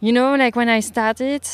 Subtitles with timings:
[0.00, 1.46] you know, like when I started,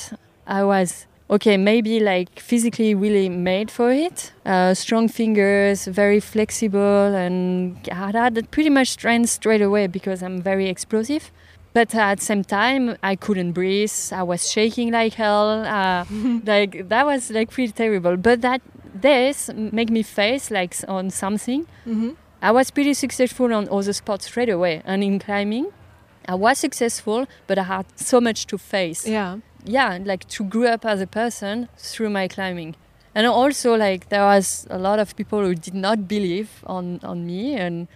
[0.46, 4.32] I was okay, maybe like physically really made for it.
[4.44, 10.40] Uh, strong fingers, very flexible, and I had pretty much strength straight away because I'm
[10.40, 11.30] very explosive.
[11.72, 13.92] But at the same time, I couldn't breathe.
[14.10, 15.64] I was shaking like hell.
[15.66, 16.04] Uh,
[16.46, 18.16] like that was like pretty terrible.
[18.16, 18.62] But that
[18.94, 21.66] this make me face like on something.
[21.86, 22.10] Mm-hmm.
[22.40, 25.72] I was pretty successful on other sports straight away, and in climbing,
[26.28, 29.06] I was successful, but I had so much to face.
[29.06, 29.38] Yeah.
[29.64, 32.76] Yeah, like to grow up as a person through my climbing.
[33.14, 37.26] And also, like there was a lot of people who did not believe on on
[37.26, 37.88] me, and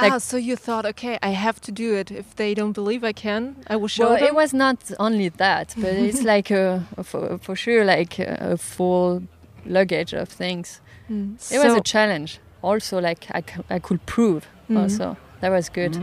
[0.00, 2.10] like, ah, so you thought, okay, I have to do it.
[2.10, 4.24] If they don't believe I can, I will show well, them.
[4.24, 8.52] it was not only that, but it's like a, a for, for, sure like a,
[8.52, 9.22] a full
[9.66, 10.80] luggage of things.
[11.10, 11.34] Mm.
[11.34, 12.38] It so was a challenge.
[12.62, 14.46] Also, like I, I could prove.
[14.70, 14.82] Mm.
[14.82, 15.96] Also, that was good.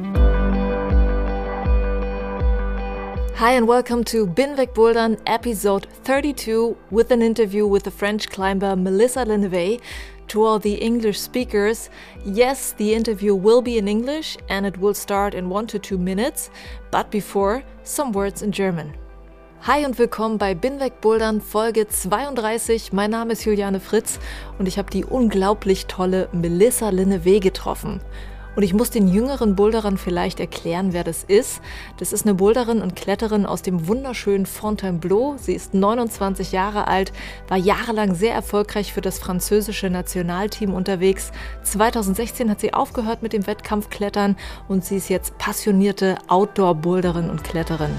[3.39, 8.75] Hi and welcome to Binweg Bouldern episode 32 with an interview with the French climber
[8.75, 9.79] Melissa Leneve.
[10.27, 11.89] To all the English speakers,
[12.25, 15.97] yes, the interview will be in English and it will start in one to two
[15.97, 16.49] minutes,
[16.91, 18.93] but before, some words in German.
[19.61, 22.91] Hi und willkommen bei Binweg Bouldern Folge 32.
[22.91, 24.19] Mein Name ist Juliane Fritz
[24.57, 28.01] und ich habe die unglaublich tolle Melissa Linneve getroffen.
[28.59, 31.61] Und ich muss den jüngeren Boulderern vielleicht erklären, wer das ist.
[31.95, 35.37] Das ist eine Boulderin und Kletterin aus dem wunderschönen Fontainebleau.
[35.37, 37.13] Sie ist 29 Jahre alt,
[37.47, 41.31] war jahrelang sehr erfolgreich für das französische Nationalteam unterwegs.
[41.63, 44.35] 2016 hat sie aufgehört mit dem Wettkampfklettern
[44.67, 47.91] und sie ist jetzt passionierte Outdoor-Boulderin und Kletterin.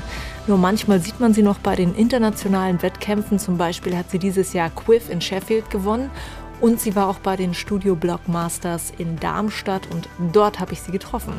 [0.46, 3.38] Nur manchmal sieht man sie noch bei den internationalen Wettkämpfen.
[3.38, 6.10] Zum Beispiel hat sie dieses Jahr Quiff in Sheffield gewonnen
[6.60, 10.92] und sie war auch bei den Studio Blockmasters in Darmstadt und dort habe ich sie
[10.92, 11.34] getroffen.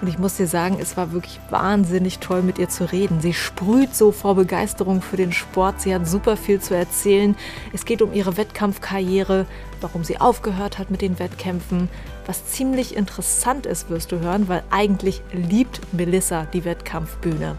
[0.00, 3.20] Und ich muss dir sagen, es war wirklich wahnsinnig toll, mit ihr zu reden.
[3.20, 5.82] Sie sprüht so vor Begeisterung für den Sport.
[5.82, 7.36] Sie hat super viel zu erzählen.
[7.74, 9.44] Es geht um ihre Wettkampfkarriere,
[9.82, 11.90] warum sie aufgehört hat mit den Wettkämpfen.
[12.26, 17.58] Was ziemlich interessant ist, wirst du hören, weil eigentlich liebt Melissa die Wettkampfbühne.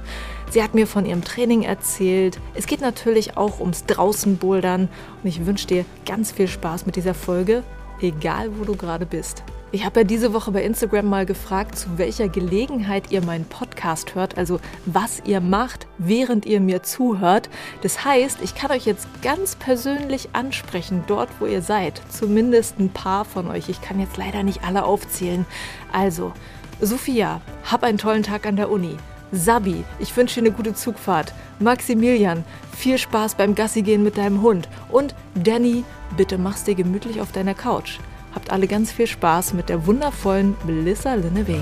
[0.51, 2.37] Sie hat mir von ihrem Training erzählt.
[2.55, 4.89] Es geht natürlich auch ums Draußenbouldern
[5.23, 7.63] und ich wünsche dir ganz viel Spaß mit dieser Folge,
[8.01, 9.43] egal wo du gerade bist.
[9.71, 14.13] Ich habe ja diese Woche bei Instagram mal gefragt, zu welcher Gelegenheit ihr meinen Podcast
[14.13, 17.49] hört, also was ihr macht, während ihr mir zuhört.
[17.81, 22.01] Das heißt, ich kann euch jetzt ganz persönlich ansprechen, dort wo ihr seid.
[22.09, 23.69] Zumindest ein paar von euch.
[23.69, 25.45] Ich kann jetzt leider nicht alle aufzählen.
[25.93, 26.33] Also,
[26.81, 28.97] Sophia, hab einen tollen Tag an der Uni.
[29.31, 31.33] Sabi, ich wünsche dir eine gute Zugfahrt.
[31.59, 32.43] Maximilian,
[32.75, 34.67] viel Spaß beim Gassigehen mit deinem Hund.
[34.89, 35.85] Und Danny,
[36.17, 37.99] bitte mach's dir gemütlich auf deiner Couch.
[38.35, 41.61] Habt alle ganz viel Spaß mit der wundervollen Melissa Linnevey.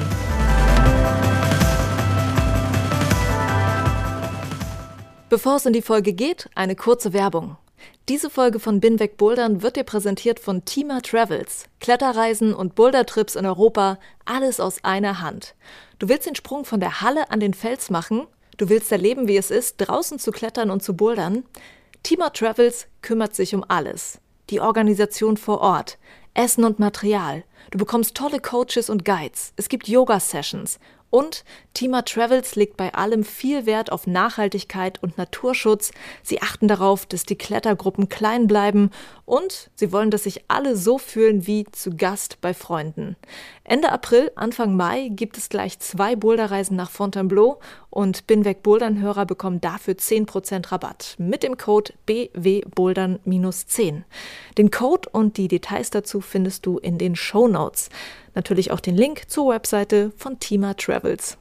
[5.29, 7.57] Bevor es in die Folge geht, eine kurze Werbung.
[8.09, 11.65] Diese Folge von Binweg Bouldern wird dir präsentiert von Tima Travels.
[11.79, 15.53] Kletterreisen und Bouldertrips in Europa, alles aus einer Hand.
[15.99, 18.25] Du willst den Sprung von der Halle an den Fels machen?
[18.57, 21.43] Du willst erleben, wie es ist, draußen zu klettern und zu bouldern?
[22.03, 24.19] Tima Travels kümmert sich um alles.
[24.49, 25.97] Die Organisation vor Ort,
[26.33, 27.43] Essen und Material.
[27.71, 29.53] Du bekommst tolle Coaches und Guides.
[29.55, 31.43] Es gibt Yoga-Sessions und
[31.73, 35.91] Tima Travels legt bei allem viel Wert auf Nachhaltigkeit und Naturschutz.
[36.23, 38.91] Sie achten darauf, dass die Klettergruppen klein bleiben
[39.25, 43.15] und sie wollen, dass sich alle so fühlen wie zu Gast bei Freunden.
[43.63, 47.59] Ende April, Anfang Mai gibt es gleich zwei Boulderreisen nach Fontainebleau
[47.89, 54.03] und Binweg Bouldern-Hörer bekommen dafür 10% Rabatt mit dem Code BWBouldern-10.
[54.57, 57.89] Den Code und die Details dazu findest du in den Show Notes.
[58.39, 61.37] Natürlich auch den Link zur Webseite von Tima Travels.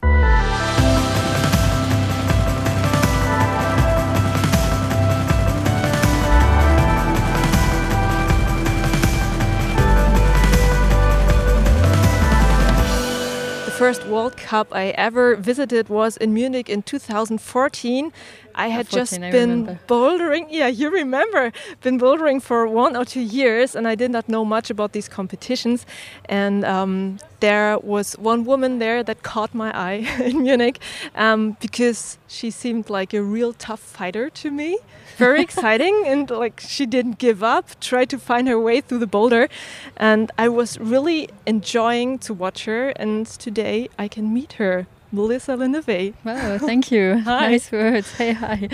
[13.77, 18.11] first World Cup I ever visited was in Munich in 2014.
[18.59, 19.79] I had just I been remember.
[19.87, 20.47] bouldering.
[20.49, 24.43] Yeah, you remember, been bouldering for one or two years, and I did not know
[24.43, 25.85] much about these competitions.
[26.25, 30.79] And um, there was one woman there that caught my eye in Munich
[31.15, 34.77] um, because she seemed like a real tough fighter to me.
[35.15, 39.07] Very exciting, and like she didn't give up, tried to find her way through the
[39.07, 39.47] boulder,
[39.95, 42.89] and I was really enjoying to watch her.
[42.97, 44.87] And today I can meet her.
[45.11, 46.13] Melissa Le Nevé.
[46.23, 47.17] Wow, thank you.
[47.25, 47.51] Hi.
[47.51, 48.11] Nice words.
[48.17, 48.69] Hey, hi.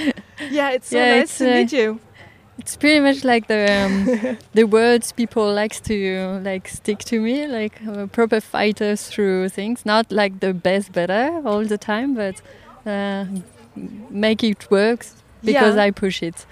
[0.49, 1.99] Yeah, it's so Yeah, nice it's, to uh, meet you.
[2.57, 7.47] It's pretty much like the um, the words people likes to like stick to me,
[7.47, 9.85] like uh, proper fighters through things.
[9.85, 12.41] Not like the best better all the time, but
[12.85, 13.25] uh,
[14.09, 15.05] make it work
[15.43, 15.83] because Yeah.
[15.87, 16.45] I push it.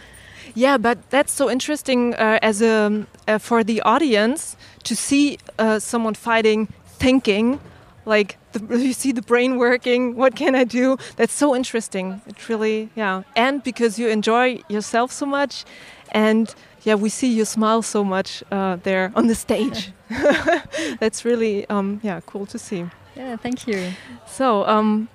[0.56, 5.80] Yeah, but that's so interesting uh, as a uh, for the audience to see uh,
[5.80, 6.68] someone fighting,
[7.00, 7.60] thinking,
[8.06, 10.16] like the, you see the brain working.
[10.16, 10.98] What can I do?
[11.16, 12.22] That's so interesting.
[12.28, 15.66] It really, yeah, and because you enjoy yourself so much,
[16.12, 16.54] and
[16.84, 19.92] yeah, we see you smile so much uh, there on the stage.
[21.00, 22.86] that's really, um, yeah, cool to see.
[23.16, 23.92] Yeah, thank you.
[24.28, 25.08] So, um,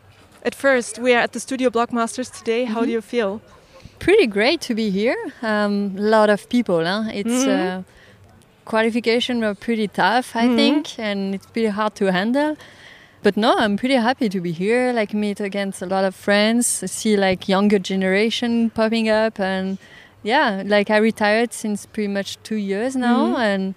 [0.43, 2.65] at first, we are at the Studio Bloc Masters today.
[2.65, 3.41] How do you feel?
[3.99, 5.17] Pretty great to be here.
[5.43, 6.85] A um, lot of people.
[6.85, 7.11] Huh?
[7.13, 7.79] It's Mhm.
[7.81, 7.83] uh,
[8.73, 10.57] qualification were pretty tough, I Mhm.
[10.61, 12.57] think, and it's pretty hard to handle.
[13.25, 14.93] But no, I'm pretty happy to be here.
[15.01, 16.67] Like meet against a lot of friends,
[16.99, 19.79] see like younger generation popping up, and
[20.23, 23.39] yeah, like I retired since pretty much two years now, Mhm.
[23.51, 23.75] and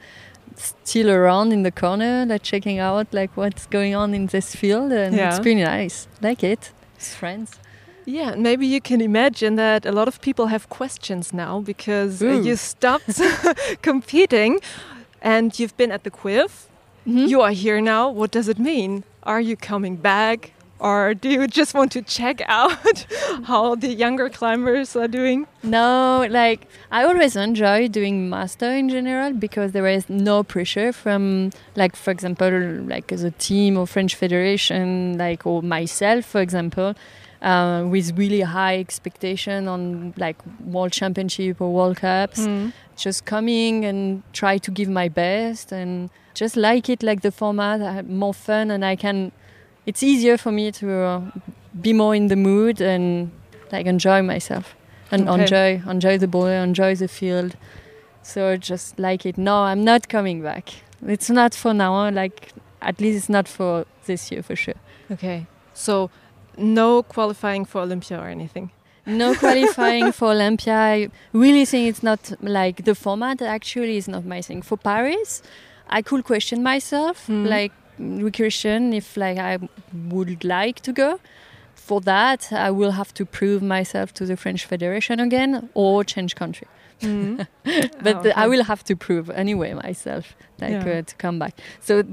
[0.55, 4.91] still around in the corner, like checking out like what's going on in this field,
[4.91, 5.43] and it's Yeah.
[5.45, 6.07] pretty nice.
[6.21, 7.49] Like it, it's friends.
[8.05, 12.41] Yeah, maybe you can imagine that a lot of people have questions now because Ooh.
[12.41, 13.21] you stopped
[13.81, 14.59] competing
[15.21, 16.65] and you've been at the CWIF.
[17.07, 17.27] Mhm.
[17.29, 18.09] You are here now.
[18.09, 19.03] What does it mean?
[19.23, 20.53] Are you coming back?
[20.79, 23.05] Or do you just want to check out
[23.43, 25.45] how the younger climbers are doing?
[25.61, 31.51] No, like I always enjoy doing master in general because there is no pressure from
[31.75, 32.49] like for example
[32.87, 36.95] like the team or French Federation like or myself for example
[37.41, 42.47] uh, with really high expectation on like world championship or world cups.
[42.95, 47.81] Just coming and try to give my best and just like it like the format
[47.81, 49.31] I have more fun and I can
[49.87, 51.21] it's easier for me to uh,
[51.81, 53.31] be more in the mood and
[53.71, 54.75] like enjoy myself
[55.11, 55.41] and Okay.
[55.41, 57.55] enjoy enjoy the ball enjoy the field.
[58.21, 59.37] So just like it.
[59.37, 60.69] No I'm not coming back.
[61.05, 62.51] It's not for now like
[62.81, 64.79] at least it's not for this year for sure.
[65.09, 65.47] Okay.
[65.73, 66.09] So,
[66.57, 68.69] no qualifying for Olympia or anything.
[69.05, 70.73] no qualifying for Olympia.
[70.75, 74.61] I really think it's not like the format actually is not my thing.
[74.61, 75.41] For Paris,
[75.89, 77.47] I could question myself, Mhm.
[77.49, 79.57] like we question if like I
[80.13, 81.19] would like to go.
[81.75, 86.35] For that, I will have to prove myself to the French Federation again or change
[86.35, 86.67] country.
[87.01, 87.47] Mhm.
[88.03, 90.99] But Oh, the- I will have to prove anyway myself, like Yeah.
[90.99, 91.53] uh, to come back.
[91.81, 92.03] So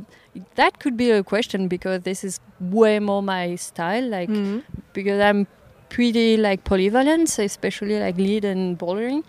[0.55, 4.05] that could be a question because this is way more my style.
[4.08, 4.62] Like Mhm.
[4.93, 5.46] because I'm
[5.88, 9.23] pretty like polyvalent, especially like lead and bouldering.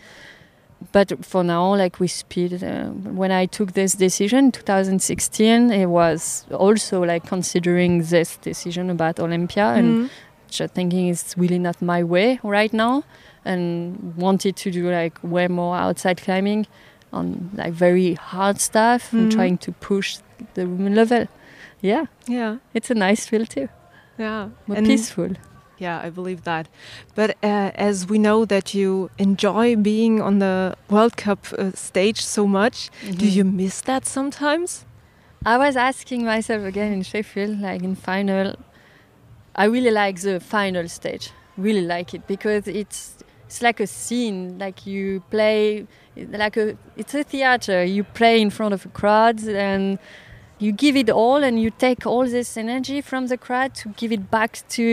[0.92, 2.86] But for now, like with speed, uh,
[3.20, 9.66] when I took this decision, 2016, it was also like considering this decision about Olympia
[9.76, 10.10] and Mhm.
[10.50, 13.04] just thinking it's really not my way right now,
[13.50, 16.66] and wanted to do like way more outside climbing
[17.12, 19.36] on like very hard stuff and Mhm.
[19.38, 20.10] trying to push
[20.56, 21.24] the women level.
[21.82, 22.58] Yeah, Yeah.
[22.74, 23.68] it's a nice feel too,
[24.18, 24.50] Yeah.
[24.68, 25.30] more And- peaceful.
[25.82, 26.68] Yeah, I believe that.
[27.16, 32.20] But uh, as we know that you enjoy being on the World Cup uh, stage
[32.22, 32.90] so much,
[33.22, 33.36] do Mhm.
[33.38, 34.86] you miss that sometimes?
[35.46, 38.56] I was asking myself again in Sheffield, like in final,
[39.56, 41.32] I really like the final stage.
[41.58, 43.16] Really like it because it's
[43.50, 44.60] it's like a scene.
[44.60, 47.84] Like you play, like a it's a theater.
[47.84, 49.98] You play in front of a crowd and
[50.60, 54.12] you give it all, and you take all this energy from the crowd to give
[54.12, 54.84] it back to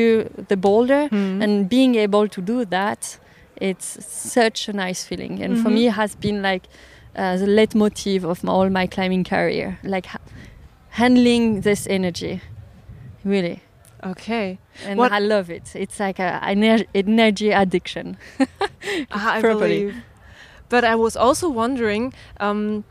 [0.49, 1.09] the boulder.
[1.09, 1.43] Hmm.
[1.43, 3.19] And being able to do that,
[3.57, 5.43] it's such a nice feeling.
[5.43, 5.75] And for Mhm.
[5.75, 6.63] me, it has been like
[7.19, 10.21] uh, the leitmotif of my, all my climbing career, like ha-
[10.91, 12.41] handling this energy,
[13.25, 13.61] really.
[14.11, 14.59] Okay.
[14.85, 15.75] And What- I love it.
[15.75, 18.17] It's like an ener- energy addiction.
[19.11, 19.95] Ah, I believe.
[20.69, 22.13] But I was also wondering.
[22.41, 22.85] Um,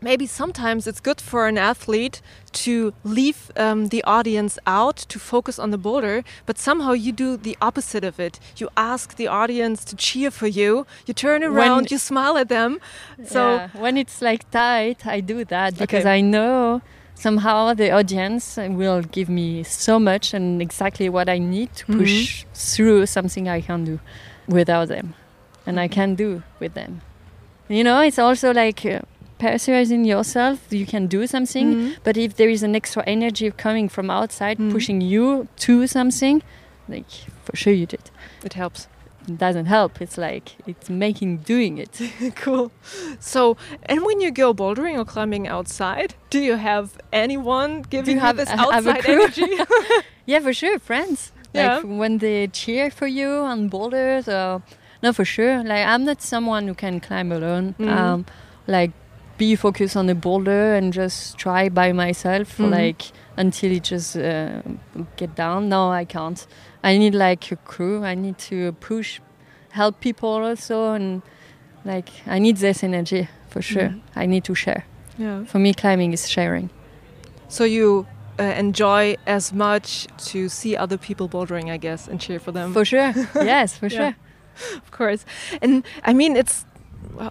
[0.00, 2.20] Maybe sometimes it's good for an athlete
[2.64, 7.38] to leave um, the audience out to focus on the boulder, but somehow you do
[7.38, 8.38] the opposite of it.
[8.58, 12.80] You ask the audience to cheer for you, you turn around, you smile at them.
[13.24, 16.18] So, Yeah, when it's like tight, I do that because Okay.
[16.18, 16.82] I know
[17.14, 22.44] somehow the audience will give me so much and exactly what I need to push
[22.54, 23.98] through something I can do.
[24.46, 25.14] without them,
[25.66, 27.00] and I can do with them.
[27.68, 29.00] You know, it's also like uh,
[29.90, 30.58] in yourself.
[30.70, 31.96] You can do something, Mhm.
[32.04, 34.70] but if there is an extra energy coming from outside Mm.
[34.70, 36.42] pushing you to something,
[36.88, 37.10] like
[37.44, 38.10] for sure you did.
[38.44, 38.86] It helps.
[39.38, 40.02] Doesn't help.
[40.02, 42.00] It's like it's making doing it.
[42.36, 42.70] cool.
[43.20, 48.20] So, and when you go bouldering or climbing outside, do you have anyone giving you
[48.20, 49.46] have- this have a outside energy?
[50.26, 51.32] Yeah, for sure, friends.
[51.52, 51.76] Yeah.
[51.76, 54.62] Like when they cheer for you on boulders, or
[55.02, 55.62] no, for sure.
[55.64, 57.74] Like I'm not someone who can climb alone.
[57.78, 57.88] Mhm.
[57.96, 58.26] Um,
[58.66, 58.92] like
[59.38, 62.70] be focused on a boulder and just try by myself, Mhm.
[62.70, 63.02] like
[63.36, 64.60] until it just uh,
[65.16, 65.68] get down.
[65.68, 66.46] No, I can't.
[66.82, 68.04] I need like a crew.
[68.04, 69.20] I need to push,
[69.70, 71.22] help people also, and
[71.84, 73.88] like I need this energy for sure.
[73.88, 74.00] Mhm.
[74.16, 74.84] I need to share.
[75.18, 75.44] yeah.
[75.44, 76.70] For me, climbing is sharing.
[77.48, 78.06] So you
[78.38, 82.72] uh, enjoy as much to see other people bouldering, I guess, and cheer for them.
[82.72, 83.12] For sure.
[83.36, 83.98] yes, for Yeah.
[83.98, 84.14] sure.
[84.76, 85.24] of course.
[85.62, 86.64] And I mean, it's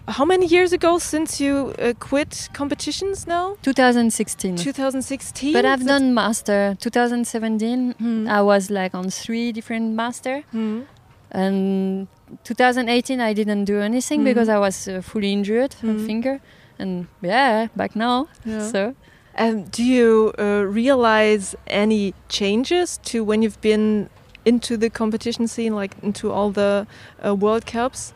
[0.08, 3.56] how many years ago since you uh, quit competitions now?
[3.62, 4.56] 2016.
[4.56, 5.52] 2016.
[5.52, 7.92] But I've done master 2017.
[7.98, 8.28] Hmm.
[8.28, 10.82] I was like on three different master, Hmm.
[11.30, 12.06] and
[12.44, 14.24] 2018 I didn't do anything Mhm.
[14.24, 16.06] because I was uh, fully injured a Mhm.
[16.06, 16.40] finger,
[16.78, 18.26] and yeah, back now.
[18.44, 18.66] Yeah.
[18.72, 18.94] So
[19.36, 24.08] Um, do you uh, realize any changes to when you've been
[24.44, 26.86] into the competition scene, like into all the
[27.26, 28.12] uh, World Cups?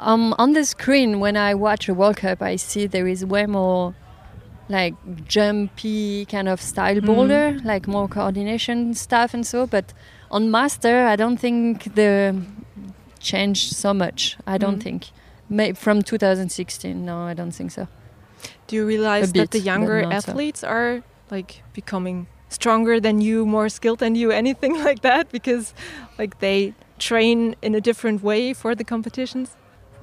[0.00, 3.46] Um, on the screen when I watch a World Cup, I see there is way
[3.46, 3.94] more
[4.68, 4.94] like
[5.26, 7.06] jumpy kind of style Mhm.
[7.06, 9.66] boulder, like more coordination stuff and so.
[9.66, 9.92] But
[10.30, 12.36] on master, I don't think the
[13.18, 14.36] changed so much.
[14.46, 14.82] I don't Mhm.
[14.82, 15.02] think.
[15.48, 17.88] May, from 2016, no, I don't think so.
[18.66, 20.30] Do you realize that the younger not so.
[20.30, 25.30] athletes are like becoming stronger than you, more skilled than you, anything like that?
[25.32, 25.74] Because
[26.18, 29.56] like they train in a different way for the competitions.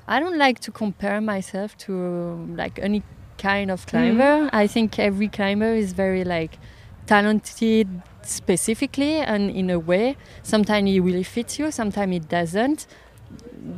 [0.08, 3.04] I don't like to compare myself to um, like any
[3.38, 4.50] kind of climber.
[4.54, 6.58] I think every climber is very like
[7.06, 7.88] talented
[8.24, 10.16] specifically and in a way.
[10.44, 12.88] Sometimes it really fits you, sometimes it doesn't.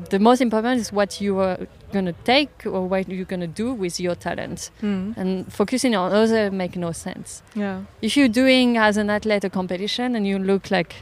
[0.09, 1.57] The most important is what you are
[1.91, 4.69] gonna take or what you're gonna do with your talent.
[4.81, 7.41] And focusing on other make no sense.
[7.55, 7.81] Yeah.
[8.01, 10.93] If you're doing as an athlete a competition and you look like,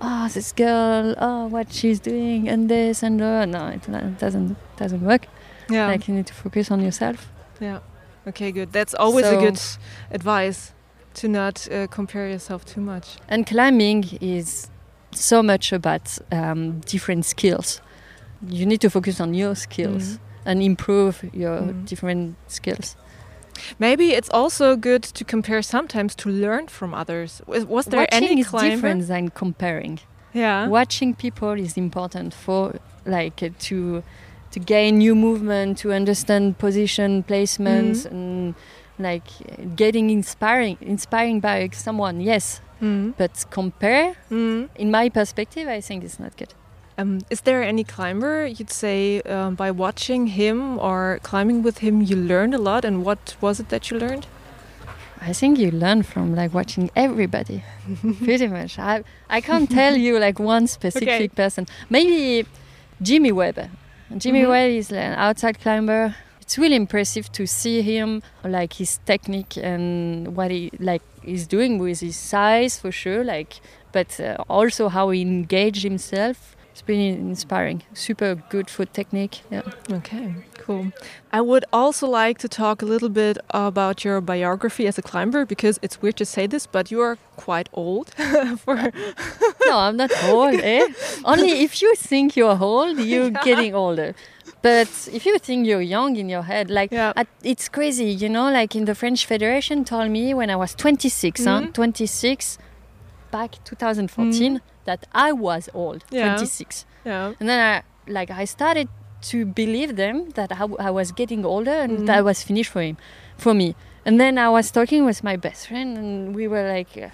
[0.00, 4.56] oh, this girl, oh, what she's doing, and this and that, no, it it doesn't
[4.76, 5.26] doesn't work.
[5.70, 5.86] Yeah.
[5.88, 7.30] Like you need to focus on yourself.
[7.60, 7.80] yeah.
[8.26, 8.72] Okay, good.
[8.72, 9.58] That's always a good
[10.10, 10.72] advice
[11.14, 13.16] to not uh, compare yourself too much.
[13.28, 14.68] And climbing is
[15.12, 17.80] so much about um, different skills.
[18.46, 20.18] You need to focus on your skills Mhm.
[20.44, 21.86] and improve your Mhm.
[21.88, 22.96] different skills.
[23.78, 27.42] Maybe it's also good to compare sometimes to learn from others.
[27.46, 28.70] Was, there Watching any is climber?
[28.76, 30.00] different than comparing.
[30.34, 30.68] Yeah.
[30.68, 34.02] Watching people is important for like uh, to
[34.50, 38.10] to gain new movement, to understand position placements, Mhm.
[38.10, 38.54] and
[38.98, 39.28] like
[39.76, 42.20] getting inspiring inspiring by someone.
[42.20, 43.12] Yes, Mm.
[43.18, 44.14] but compare.
[44.30, 44.68] Mm.
[44.76, 46.54] In my perspective, I think it's not good.
[46.98, 52.02] Um, is there any climber you'd say um, by watching him or climbing with him
[52.02, 52.84] you learned a lot?
[52.84, 54.26] And what was it that you learned?
[55.20, 57.62] I think you learn from like watching everybody,
[58.24, 58.78] pretty much.
[58.78, 61.28] I I can't tell you like one specific Okay.
[61.28, 61.66] person.
[61.90, 62.46] Maybe
[63.02, 63.58] Jimmy Webb.
[64.16, 64.48] Jimmy Mhm.
[64.48, 66.14] Webb is an outside climber.
[66.40, 71.78] It's really impressive to see him, like his technique and what he like is doing
[71.78, 73.22] with his size for sure.
[73.22, 73.60] Like,
[73.92, 76.56] but uh, also how he engaged himself.
[76.78, 77.82] It's pretty inspiring.
[77.92, 79.40] Super good foot technique.
[79.50, 79.62] Yeah.
[79.90, 80.92] Okay, cool.
[81.32, 85.44] I would also like to talk a little bit about your biography as a climber
[85.44, 88.10] because it's weird to say this, but you are quite old
[88.64, 88.76] for
[89.66, 90.86] no, I'm not old, eh?
[91.24, 93.42] Only if you think you're old, you're Yeah.
[93.44, 94.14] getting older.
[94.62, 97.12] But if you think you're young in your head, like Yeah.
[97.42, 98.52] it's crazy, you know.
[98.52, 101.72] Like in the French Federation told me when I was 26, huh, Mhm.
[101.74, 102.56] 26,
[103.30, 106.04] back 2014, that I was old.
[106.10, 106.36] Yeah.
[106.36, 106.86] 26.
[107.04, 107.32] yeah.
[107.40, 108.88] And then I like I started
[109.30, 112.06] to believe them that I was getting older and Mhm.
[112.06, 112.96] that I was finished for him,
[113.36, 113.74] for me.
[114.06, 117.10] And then I was talking with my best friend, and we were like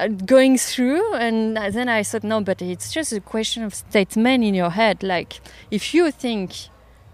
[0.00, 1.14] uh, going through.
[1.14, 5.02] And then I thought, no, but it's just a question of statement in your head.
[5.02, 5.34] Like
[5.70, 6.48] if you think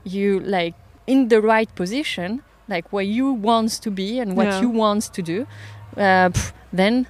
[0.05, 0.75] you like
[1.07, 4.61] in the right position, like where you wants to be and what Yeah.
[4.63, 5.47] you wants to do,
[5.97, 7.07] uh, pff, then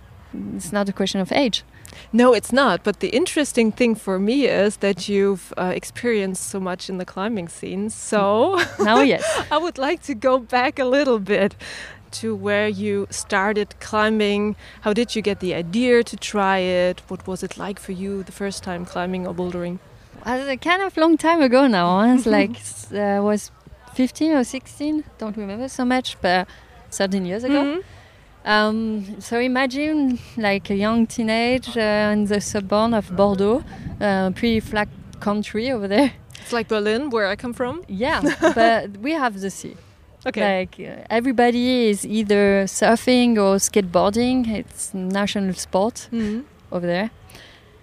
[0.57, 1.65] it's not a question of age.
[2.13, 2.85] No, it's not.
[2.85, 7.05] But the interesting thing for me is that you've uh, experienced so much in the
[7.05, 7.91] climbing scene.
[7.91, 9.25] So now, yes.
[9.51, 11.57] I would like to go back a little bit
[12.13, 14.57] to where you started climbing.
[14.83, 17.03] How did you get the idea to try it?
[17.09, 19.79] What was it like for you the first time climbing or bouldering?
[20.27, 22.15] a kind of long time ago now.
[22.15, 22.57] It's like
[22.93, 23.51] I uh, was
[23.95, 26.47] 15 or 16, don't remember so much, but
[26.91, 27.63] 13 years ago.
[27.63, 27.83] Mhm.
[28.45, 33.63] Um, so imagine like a young teenage uh, in the suburb of Bordeaux,
[34.01, 34.89] uh, pretty flat
[35.21, 36.13] country over there.
[36.41, 37.83] It's like Berlin, where I come from.
[37.87, 38.23] Yeah,
[38.55, 39.77] but we have the sea.
[40.27, 40.61] Okay.
[40.61, 44.49] Like uh, everybody is either surfing or skateboarding.
[44.49, 46.45] It's national sport Mhm.
[46.73, 47.11] over there.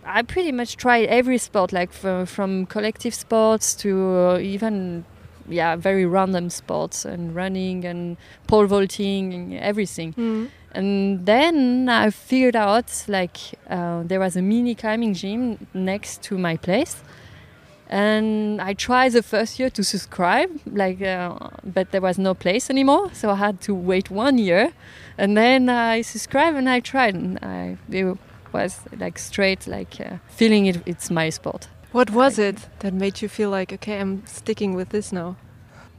[0.06, 5.04] I pretty much tried every sport, like from, from collective sports to uh, even
[5.48, 10.14] yeah very random sports and running and pole vaulting and everything.
[10.14, 10.50] Mhm.
[10.74, 13.38] And then I figured out like
[13.70, 16.96] uh, there was a mini climbing gym next to my place.
[17.90, 22.70] And I tried the first year to subscribe, like, uh, but there was no place
[22.70, 24.74] anymore, so I had to wait one year,
[25.18, 28.18] and then I subscribed and I tried, and I it
[28.52, 31.70] was like straight, like uh, feeling it, it's my sport.
[31.92, 35.36] What was it that made you feel like, okay, I'm sticking with this now?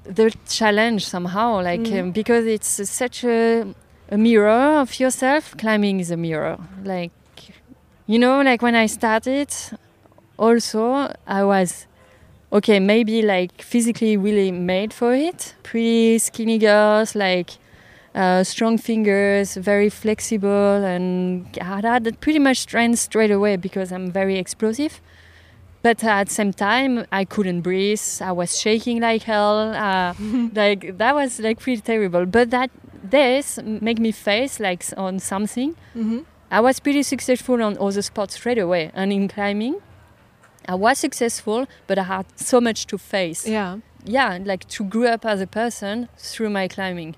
[0.04, 2.00] the challenge somehow like Mhm.
[2.00, 3.66] um, because it's uh, such a,
[4.10, 7.10] a mirror of yourself climbing is a mirror like
[8.06, 9.48] you know like when i started
[10.38, 11.86] also i was
[12.52, 17.50] okay maybe like physically really made for it pretty skinny girls like
[18.14, 24.10] uh, strong fingers very flexible and i had pretty much strength straight away because i'm
[24.10, 25.02] very explosive
[25.88, 28.06] but at the same time i couldn't breathe.
[28.20, 29.58] I was shaking like hell.
[29.86, 30.12] Uh,
[30.62, 32.26] like that was like pretty terrible.
[32.26, 32.70] But that
[33.02, 35.70] this make me face like on something.
[36.00, 36.20] Mm-hmm.
[36.50, 39.74] i was pretty successful on other sports straight away and in climbing
[40.74, 43.42] i was successful but i had so much to face.
[43.58, 43.72] Yeah.
[44.18, 47.12] yeah like to grow up as a person through my climbing.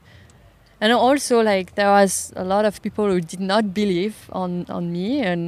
[0.82, 2.12] And also like there was
[2.44, 5.40] a lot of people who did not believe on on me and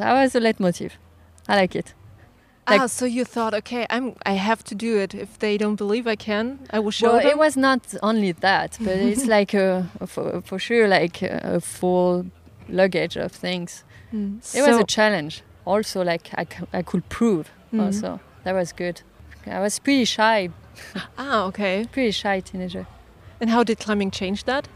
[0.00, 0.90] that was a leitmotiv.
[1.48, 1.94] I like it
[2.68, 5.14] Like- ah, so you thought, okay, I'm, I have to do it.
[5.14, 7.26] If they don't believe I can, I will show well, them.
[7.28, 12.26] it was not only that, but it's like a, for, for sure like a, full
[12.68, 13.84] luggage of things.
[14.12, 14.38] Mm.
[14.54, 15.42] It was a challenge.
[15.66, 17.50] Also, like I, I could prove.
[17.72, 17.84] Mhm.
[17.84, 19.02] Also, that was good.
[19.46, 20.48] I was pretty shy,
[21.18, 21.86] ah, okay.
[21.92, 22.86] pretty shy teenager
[23.40, 24.68] And how did climbing change that?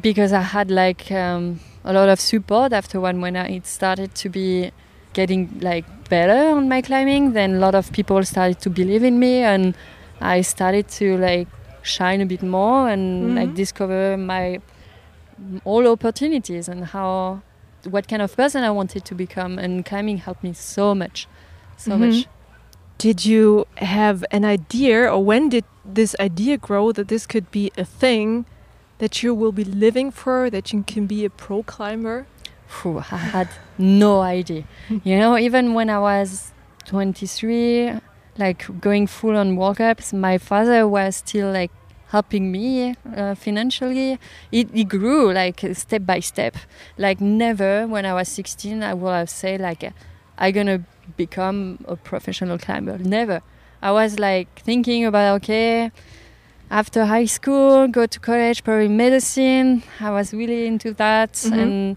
[0.00, 4.14] because I had like um, a lot of support after one when I, it started
[4.16, 4.70] to be
[5.14, 7.32] getting like better on my climbing.
[7.32, 9.74] Then a lot of people started to believe in me, and
[10.20, 11.48] I started to like
[11.82, 13.56] shine a bit more and like Mhm.
[13.62, 14.60] discover my
[15.64, 17.40] all opportunities and how
[17.88, 19.58] what kind of person I wanted to become.
[19.58, 21.26] And climbing helped me so much,
[21.78, 22.00] so Mhm.
[22.00, 22.28] much.
[22.98, 25.64] Did you have an idea, or when did
[26.00, 28.44] this idea grow that this could be a thing
[28.98, 32.26] that you will be living for, that you can be a pro climber?
[32.70, 34.64] Phew, I had no idea.
[35.04, 36.52] You know, even when I was
[36.86, 37.92] 23,
[38.38, 41.70] like going full on World Cups, my father was still like
[42.08, 44.18] helping me uh, financially.
[44.52, 46.56] It, it grew like step by step.
[46.96, 49.82] Like never when I was 16, I would have said like
[50.38, 50.80] I'm gonna
[51.16, 52.98] become a professional climber.
[52.98, 53.42] Never.
[53.82, 55.90] I was like thinking about okay.
[56.72, 59.82] After high school, go to college, probably medicine.
[59.98, 61.58] I was really into that, Mhm.
[61.62, 61.96] and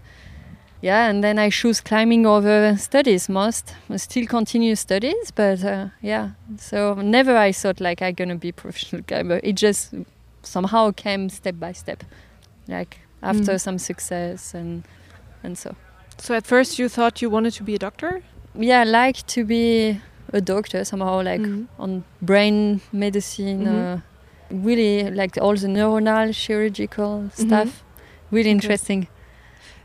[0.84, 3.74] yeah, and then I choose climbing over studies most.
[3.90, 6.30] I still continue studies, but uh, yeah.
[6.58, 9.40] So never I thought like I'm gonna be professional climber.
[9.42, 9.94] It just
[10.42, 12.04] somehow came step by step,
[12.68, 13.60] like after Mm.
[13.60, 14.82] some success and
[15.42, 15.70] and so.
[16.18, 18.20] So at first you thought you wanted to be a doctor?
[18.54, 20.00] Yeah, I like to be
[20.32, 21.66] a doctor somehow, like Mhm.
[21.78, 23.64] on brain medicine.
[23.64, 23.74] Mhm.
[23.74, 24.00] Uh,
[24.50, 27.82] really like all the neuronal chirurgical stuff.
[28.30, 29.08] Really interesting.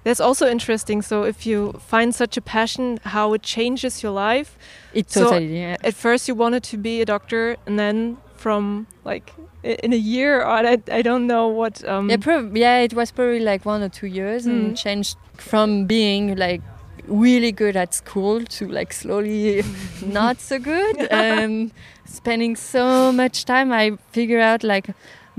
[0.10, 1.04] That's also interesting.
[1.04, 4.58] So if you find such a passion, how it changes your life.
[4.92, 5.60] It So- totally.
[5.60, 5.76] yeah.
[5.84, 9.32] At first you wanted to be a doctor, and then from like
[9.64, 11.84] in a year, or I, I don't know what.
[11.88, 14.50] Um, Yeah, prob- yeah, it was probably like one or two years Mm.
[14.52, 16.62] and changed from being like
[17.08, 19.64] really good at school to like slowly
[20.20, 21.72] not so good and
[22.06, 23.72] spending so much time.
[23.72, 24.88] I figure out like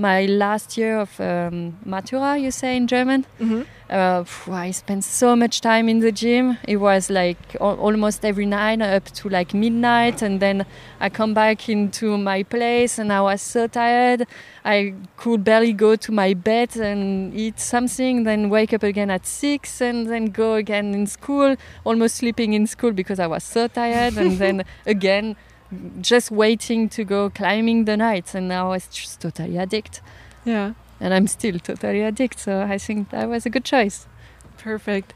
[0.01, 3.25] my last year of um, Matura, you say in German.
[3.41, 3.67] mhm.
[3.91, 6.57] Uh, I spent so much time in the gym.
[6.69, 10.65] It was like al- almost every night up to like midnight, and then
[11.01, 14.27] I come back into my place, and I was so tired.
[14.65, 19.27] I could barely go to my bed and eat something, then wake up again at
[19.27, 23.67] six, and then go again in school, almost sleeping in school because I was so
[23.67, 25.35] tired, and then again
[26.01, 30.01] just waiting to go climbing the night, and now I was just totally addicted.
[30.45, 30.73] Yeah.
[31.01, 34.07] And I'm still totally addicted, so I think that was a good choice.
[34.59, 35.15] Perfect.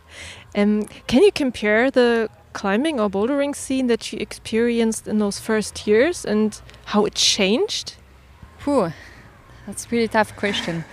[0.57, 5.87] Um, can you compare the climbing or bouldering scene that you experienced in those first
[5.87, 7.97] years and how it changed?
[8.65, 8.93] Whew,
[9.67, 10.85] that's a really tough question.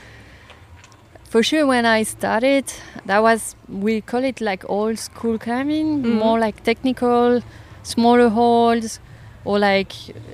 [1.30, 2.66] For sure, when I started,
[3.06, 6.20] that was we call it like old school climbing, Mhm.
[6.20, 7.42] more like technical,
[7.84, 9.00] smaller holds,
[9.46, 9.94] or like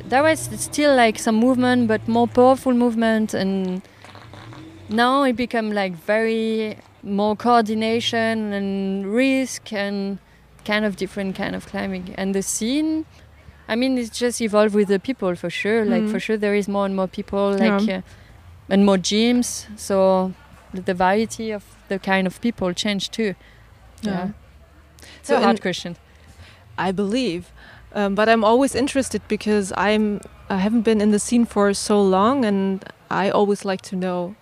[0.09, 3.81] there was still like some movement, but more powerful movement, and
[4.89, 10.19] now it become like very more coordination and risk and
[10.65, 12.13] kind of different kind of climbing.
[12.17, 13.05] And the scene,
[13.69, 15.85] I mean, it's just evolved with the people for sure.
[15.85, 16.11] Like Mhm.
[16.11, 17.97] for sure, there is more and more people, like Yeah.
[17.97, 18.01] uh,
[18.69, 19.65] and more gyms.
[19.77, 20.33] So
[20.73, 23.35] the, variety of the kind of people changed too.
[24.01, 24.27] Yeah.
[25.21, 25.95] So So hard question.
[26.77, 27.51] I believe,
[27.93, 32.01] um, but I'm always interested because I'm I haven't been in the scene for so
[32.01, 34.35] long, and I always like to know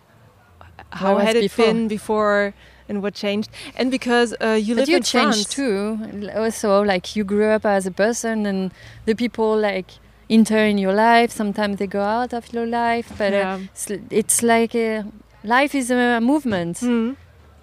[0.91, 1.65] how had it before?
[1.65, 2.53] been before
[2.87, 5.55] and what changed, and because uh, you But live you in changed France.
[5.55, 6.31] too.
[6.35, 8.71] Also, like you grew up as a person, and
[9.05, 9.87] the people like
[10.29, 11.31] enter in your life.
[11.31, 13.59] Sometimes they go out of your life, but uh, Yeah.
[13.73, 15.03] it's, it's like uh,
[15.43, 16.77] life is a movement.
[16.77, 17.15] Mm.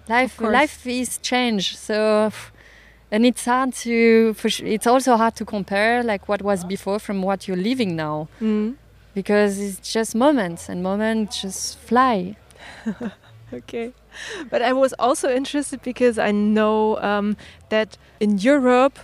[0.09, 1.77] Life, life is change.
[1.77, 2.29] So,
[3.13, 4.35] and it's hard to.
[4.75, 8.75] It's also hard to compare like what was before from what you're living now, Mm.
[9.15, 12.35] because it's just moments, and moments just fly.
[13.53, 13.91] Okay.
[14.49, 17.35] But I was also interested because I know um,
[17.69, 18.97] that in Europe,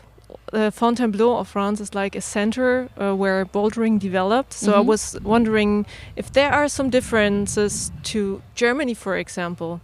[0.54, 4.54] uh, Fontainebleau of France is like a center uh, where bouldering developed.
[4.54, 4.86] So I Mhm.
[4.88, 9.80] was wondering if there are some differences to Germany, for example.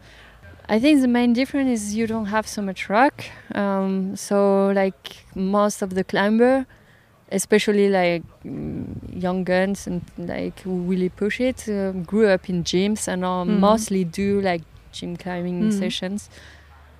[0.67, 3.23] I think the main difference is you don't have so much rock.
[3.53, 6.65] Um, so like most of the climber,
[7.31, 8.85] especially like mm,
[9.21, 13.59] young guns and like who really push it, uh, grew up in gyms and Mhm.
[13.59, 15.71] mostly do like gym climbing Mhm.
[15.73, 16.29] sessions.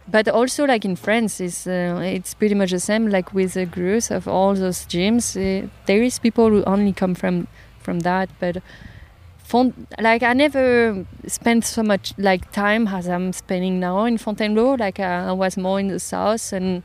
[0.08, 3.10] But also like in France, is uh, it's pretty much the same.
[3.10, 7.15] Like with the growth of all those gyms, uh, there is people who only come
[7.15, 7.47] from
[7.82, 8.58] from that, but.
[9.45, 14.75] Font- like I never spent so much like time as I'm spending now in Fontainebleau.
[14.79, 16.81] Like uh, I was more in the south, and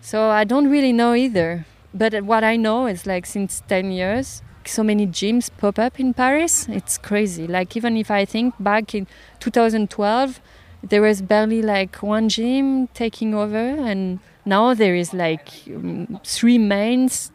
[0.00, 1.66] so I don't really know either.
[1.92, 6.14] But what I know is like since ten years, so many gyms pop up in
[6.14, 6.66] Paris.
[6.68, 7.46] It's crazy.
[7.46, 9.06] Like even if I think back in
[9.40, 10.40] 2012,
[10.82, 16.56] there was barely like one gym taking over, and now there is like um, three
[16.56, 17.30] mains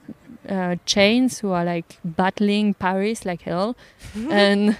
[0.50, 3.76] uh, chains who are like battling Paris like hell
[4.30, 4.78] and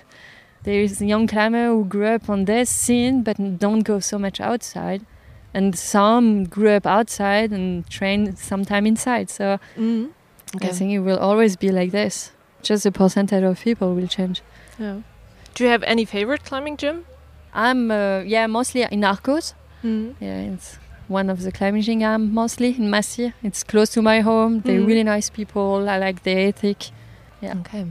[0.64, 4.18] there is a young climber who grew up on this scene but don't go so
[4.20, 5.02] much outside
[5.54, 10.10] and some grew up outside and train sometime inside so Mm.
[10.62, 12.32] i think it will always be like this
[12.64, 14.42] just the percentage of people will change
[14.80, 15.02] Yeah.
[15.56, 17.06] Do you have any favorite climbing gym?
[17.54, 19.54] i'm uh, yeah mostly in Arkose
[19.84, 20.16] Mm.
[20.20, 24.20] yeah it's one of the climbing gym i'm mostly in massy it's close to my
[24.22, 24.88] home they're Mhm.
[24.88, 26.80] really nice people i like the ethic
[27.42, 27.56] Yeah.
[27.60, 27.86] Okay.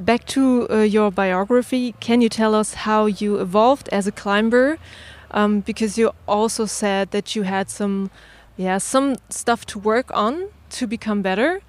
[0.00, 4.78] Back to uh, your biography, can you tell us how you evolved as a climber?
[5.30, 8.10] Um, because you also said that you had some,
[8.56, 11.60] yeah, some stuff to work on to become better.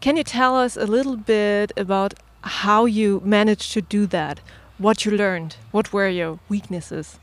[0.00, 4.40] Can you tell us a little bit about how you managed to do that?
[4.78, 5.56] What you learned?
[5.70, 7.20] What were your weaknesses?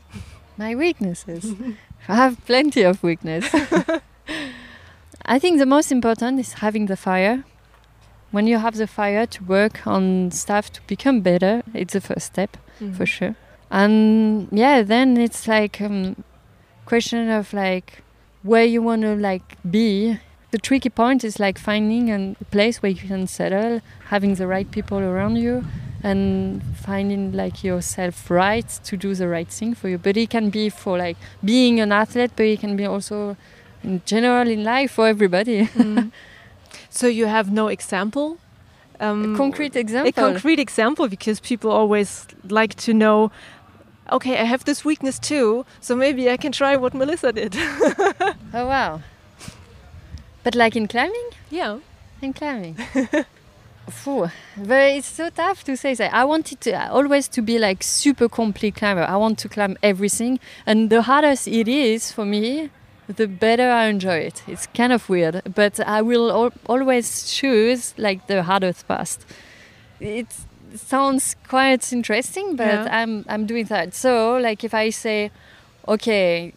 [0.56, 1.44] My weaknesses.
[2.08, 3.48] I have plenty of weakness.
[5.24, 7.44] I think the most important is having the fire.
[8.32, 12.26] When you have the fire to work on stuff to become better, it's the first
[12.26, 12.56] step
[12.96, 13.36] for sure.
[13.70, 16.24] And yeah, then it's like um,
[16.86, 18.02] question of like
[18.42, 20.18] where you want to like be.
[20.50, 24.70] The tricky point is like finding a place where you can settle, having the right
[24.70, 25.64] people around you,
[26.02, 29.98] and finding like yourself right to do the right thing for you.
[29.98, 33.36] But it can be for like being an athlete, but it can be also
[33.84, 35.66] in general in life for everybody.
[35.66, 36.10] Mm.
[36.94, 38.36] So you have no example?
[39.00, 40.08] Um, a concrete example.
[40.10, 43.30] a concrete example because people always like to know
[44.10, 47.56] okay i have this weakness too so maybe i can try what melissa did
[48.54, 49.00] oh wow.
[50.44, 51.30] But like in climbing?
[51.50, 51.78] yeah
[52.20, 52.76] In climbing.
[54.56, 56.12] But it's so tough to say that.
[56.14, 59.02] I wanted to uh, always to be like super complete climber.
[59.02, 62.70] I want to climb everything, and the hardest it is for me,
[63.08, 64.42] the better I enjoy it.
[64.46, 69.18] It's kind of weird, but I will al- always choose like the hardest path.
[70.00, 70.26] It
[70.74, 72.88] sounds quite interesting, but Yeah.
[73.02, 73.94] I'm I'm doing that.
[73.94, 75.30] So like if I say,
[75.86, 76.54] okay,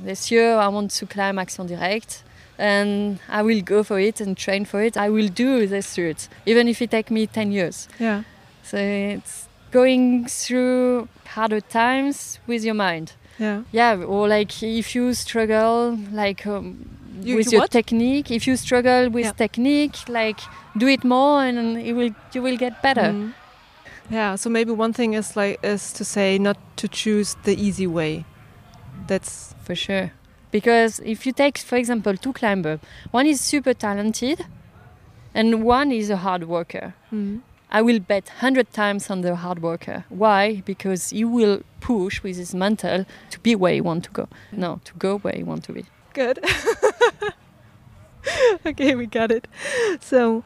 [0.00, 2.22] this year I want to climb Action Directe
[2.58, 4.96] and I will go for it and train for it.
[4.96, 7.88] I will do this route, even if it take me 10 years.
[7.98, 8.22] yeah
[8.62, 13.12] So it's going through harder times with your mind.
[13.38, 16.76] yeah Yeah, or like if you struggle, like um,
[17.22, 17.70] You- with you your what?
[17.70, 18.30] technique.
[18.30, 19.32] If you struggle with Yeah.
[19.36, 20.40] technique, like
[20.76, 23.12] do it more, and it will you will get better.
[23.12, 23.32] Mm.
[24.10, 27.86] Yeah, so maybe one thing is like is to say not to choose the easy
[27.86, 28.24] way.
[29.08, 30.10] That's For sure.
[30.50, 32.80] Because if you take, for example, two climbers,
[33.10, 34.46] one is super talented,
[35.34, 36.94] and one is a hard worker.
[37.12, 37.42] mm.
[37.68, 40.04] I will bet 100 times on the hard worker.
[40.08, 40.62] Why?
[40.64, 44.28] Because he will push with his mental to be where he want to go.
[44.52, 45.84] No, to go where he want to be.
[46.14, 46.38] good.
[48.66, 49.48] okay, we got it.
[50.00, 50.44] So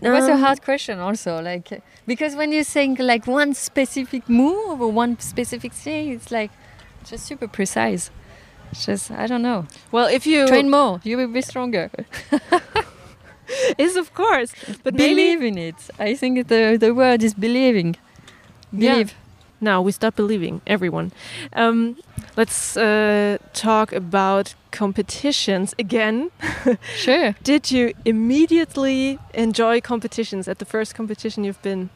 [0.00, 4.28] It was a um, hard question also, like because when you think like one specific
[4.28, 6.52] move or one specific thing, it's like
[7.04, 8.10] just super precise.
[8.70, 9.66] It's just I don't know.
[9.92, 11.90] Well, if you Train more, you will be stronger.
[13.78, 14.52] is of course,
[14.82, 15.74] but Believe in it.
[15.98, 17.96] I think the the word is believing.
[18.72, 18.92] Yeah.
[18.92, 19.14] Believe.
[19.60, 21.10] now we stop believing everyone.
[21.52, 21.96] Um,
[22.36, 26.30] let's uh, talk about competitions again.
[26.96, 27.34] Sure.
[27.42, 31.88] Did you immediately enjoy competitions at the first competition you've been?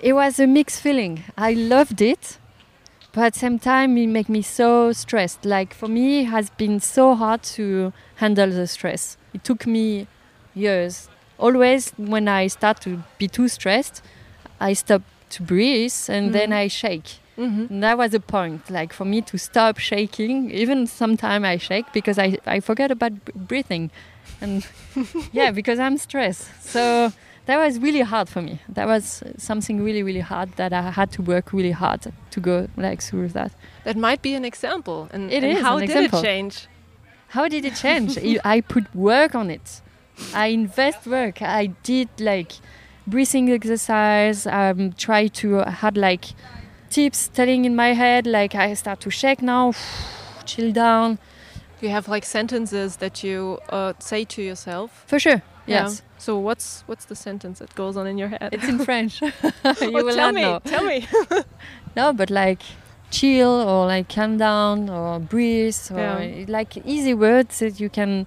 [0.00, 1.24] It was a mixed feeling.
[1.38, 2.38] I loved it,
[3.12, 5.44] but at the same time it made me so stressed.
[5.44, 9.16] Like for me, it has been so hard to handle the stress.
[9.34, 10.06] It took me
[10.54, 11.08] years.
[11.38, 14.02] Always when I start to be too stressed,
[14.60, 16.56] I stop to breathe and then Mhm.
[16.64, 17.18] I shake.
[17.38, 17.66] Mm-hmm.
[17.70, 20.50] And that was the point, like for me to stop shaking.
[20.50, 23.90] Even sometimes I shake because I, I forget about b- breathing.
[24.40, 24.66] And
[25.32, 26.46] yeah, because I'm stressed.
[26.62, 27.12] So
[27.46, 28.60] that was really hard for me.
[28.68, 32.68] That was something really, really hard that I had to work really hard to go
[32.76, 33.52] like through that.
[33.84, 35.08] That might be an example.
[35.12, 36.18] And, It and is how an did example.
[36.20, 36.68] it change?
[37.28, 38.18] How did it change?
[38.18, 39.80] I I put work on it.
[40.34, 41.40] I invest work.
[41.42, 42.52] I did like
[43.06, 44.46] breathing exercise.
[44.46, 46.26] Um, try to had like
[46.90, 49.72] tips telling in my head like I start to shake now.
[50.44, 51.18] Chill down.
[51.80, 55.04] You have like sentences that you uh, say to yourself.
[55.06, 55.42] For sure.
[55.66, 55.82] Yeah.
[55.84, 56.02] Yes.
[56.18, 58.48] So what's what's the sentence that goes on in your head?
[58.52, 59.20] It's in French.
[59.22, 59.32] you
[59.64, 60.42] Oh, will tell not me.
[60.42, 60.58] know.
[60.64, 61.06] Tell me.
[61.96, 62.62] No, but like
[63.10, 66.44] chill or like calm down or breathe or Yeah.
[66.48, 68.26] like easy words that you can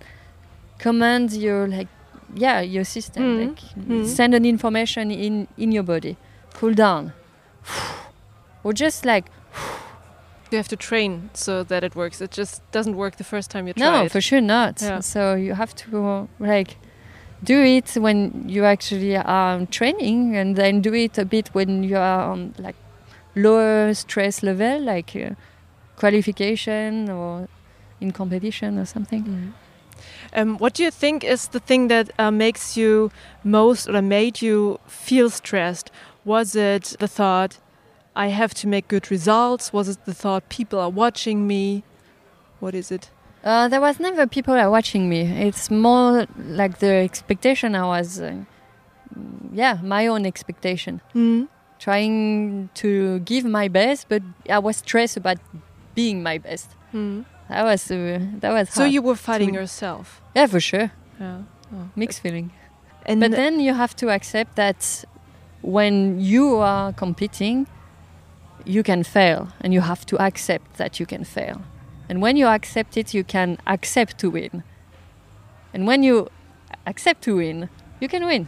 [0.77, 1.87] command your like
[2.35, 3.39] yeah your system Mhm.
[3.47, 4.05] like Mhm.
[4.05, 6.15] send an information in in your body
[6.53, 7.13] cool down
[8.63, 9.25] or just like
[10.51, 12.21] You have to train so that it works.
[12.21, 14.11] It just doesn't work the first time you try no it.
[14.11, 14.99] for sure not Yeah.
[15.01, 16.77] so you have to like
[17.43, 21.97] do it when you actually are training and then do it a bit when you
[21.97, 22.75] are on like
[23.35, 25.31] lower stress level like uh,
[25.97, 27.47] qualification or
[28.01, 29.53] in competition or something Mhm.
[30.33, 33.11] Um, what do you think is the thing that uh, makes you
[33.43, 35.89] most or made you feel stressed?
[36.25, 37.59] Was it the thought,
[38.15, 39.71] I have to make good results?
[39.71, 41.83] Was it the thought, people are watching me?
[42.59, 43.09] What is it?
[43.45, 45.21] Uh, there was never people are watching me.
[45.47, 48.33] It's more like the expectation I was, uh,
[49.53, 50.99] yeah, my own expectation.
[51.13, 51.47] Mm.
[51.77, 55.37] Trying to give my best, but I was stressed about
[55.93, 56.69] being my best.
[56.93, 57.25] Mm.
[57.49, 60.21] That was uh, that was So you were fighting to- yourself.
[60.35, 61.41] yeah, for sure, Yeah.
[61.73, 61.89] Oh.
[61.95, 62.51] mixed feeling.
[63.05, 65.05] And But then you have to accept that
[65.61, 67.67] when you are competing,
[68.65, 71.61] you can fail, and you have to accept that you can fail.
[72.09, 74.63] And when you accept it, you can accept to win.
[75.73, 76.29] And when you
[76.85, 78.47] accept to win, you can win.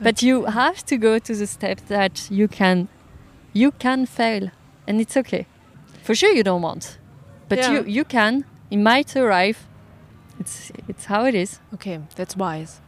[0.00, 2.88] But you have to go to the step that you can,
[3.52, 4.50] you can fail,
[4.86, 5.46] and it's okay.
[6.04, 6.98] For sure, you don't want,
[7.48, 7.72] but Yeah.
[7.72, 8.44] you you can.
[8.70, 9.58] It might arrive.
[10.40, 11.58] It's it's how it is.
[11.74, 12.80] Okay, that's wise.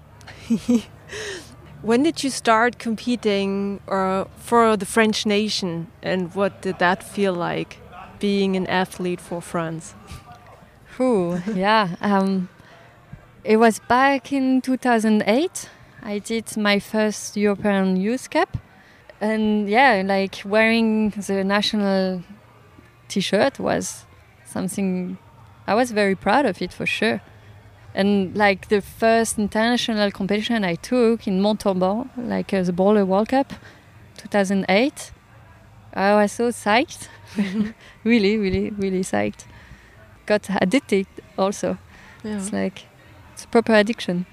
[1.82, 7.34] when did you start competing uh, for the French nation, and what did that feel
[7.34, 7.78] like,
[8.20, 9.94] being an athlete for France?
[10.96, 11.96] Whew, yeah.
[12.00, 12.48] Um,
[13.42, 15.68] it was back in 2008.
[16.02, 18.56] I did my first European Youth Cup.
[19.20, 22.22] And yeah, like wearing the national
[23.08, 24.04] t shirt was
[24.46, 25.18] something
[25.66, 27.20] I was very proud of it for sure.
[27.94, 33.28] And like the first international competition I took in Montauban, like uh, the Baller World
[33.28, 33.52] Cup
[34.16, 35.12] 2008,
[35.94, 37.08] Oh, I was so psyched.
[38.04, 39.44] really, really, really psyched
[40.30, 41.78] got addicted also.
[42.22, 42.86] It's like
[43.32, 44.26] it's a proper addiction.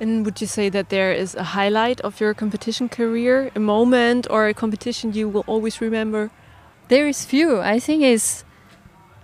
[0.00, 4.26] And would you say that there is a highlight of your competition career, a moment
[4.30, 6.30] or a competition you will always remember?
[6.88, 7.60] There is few.
[7.60, 8.44] I think is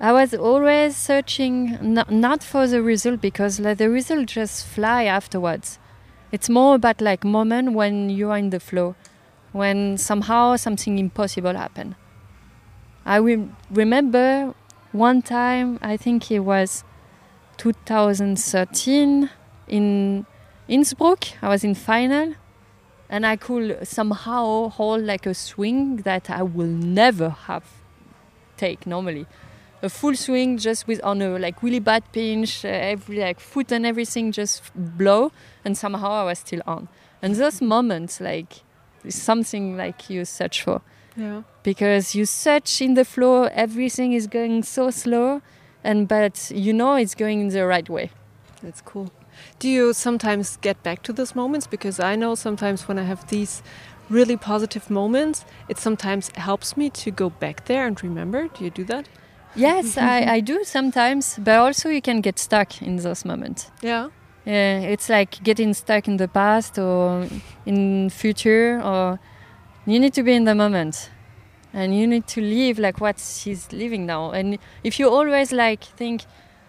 [0.01, 1.55] I was always searching
[1.95, 5.79] not, not for the result because like, the result just fly afterwards.
[6.33, 8.97] It's more about like moment when you are in the flow,
[9.53, 11.95] when somehow something impossible happened.
[13.05, 14.55] I will remember
[14.93, 16.85] one time I think it was
[17.59, 19.31] 2013
[19.69, 20.27] in
[20.69, 21.25] Innsbruck.
[21.43, 22.35] I was in final
[23.09, 27.65] and I could somehow hold like a swing that I will never have
[28.57, 29.27] take normally.
[29.83, 33.73] A full swing just with on a like really bad pinch, uh, every like foot
[33.73, 35.33] and everything just blow,
[35.65, 36.89] and somehow I was still on.
[37.21, 38.63] And those moments like
[39.05, 40.81] is something like you search for.
[41.17, 41.43] Yeah.
[41.63, 45.43] Because you search in the flow, everything is going so slow,
[45.85, 48.11] and but you know it's going in the right way.
[48.63, 49.11] That's cool.
[49.59, 51.67] Do you sometimes get back to those moments?
[51.67, 53.63] Because I know sometimes when I have these
[54.09, 58.49] really positive moments, it sometimes helps me to go back there and remember.
[58.49, 59.09] Do you do that?
[59.55, 63.71] Yes, I, I do sometimes, but also you can get stuck in those moments.
[63.83, 64.09] Yeah.
[64.45, 67.29] It's like getting stuck in the past or
[67.65, 69.21] in future, or
[69.87, 71.11] you need to be in the moment,
[71.73, 74.33] and you need to live like what she's living now.
[74.33, 76.23] And if you always like think,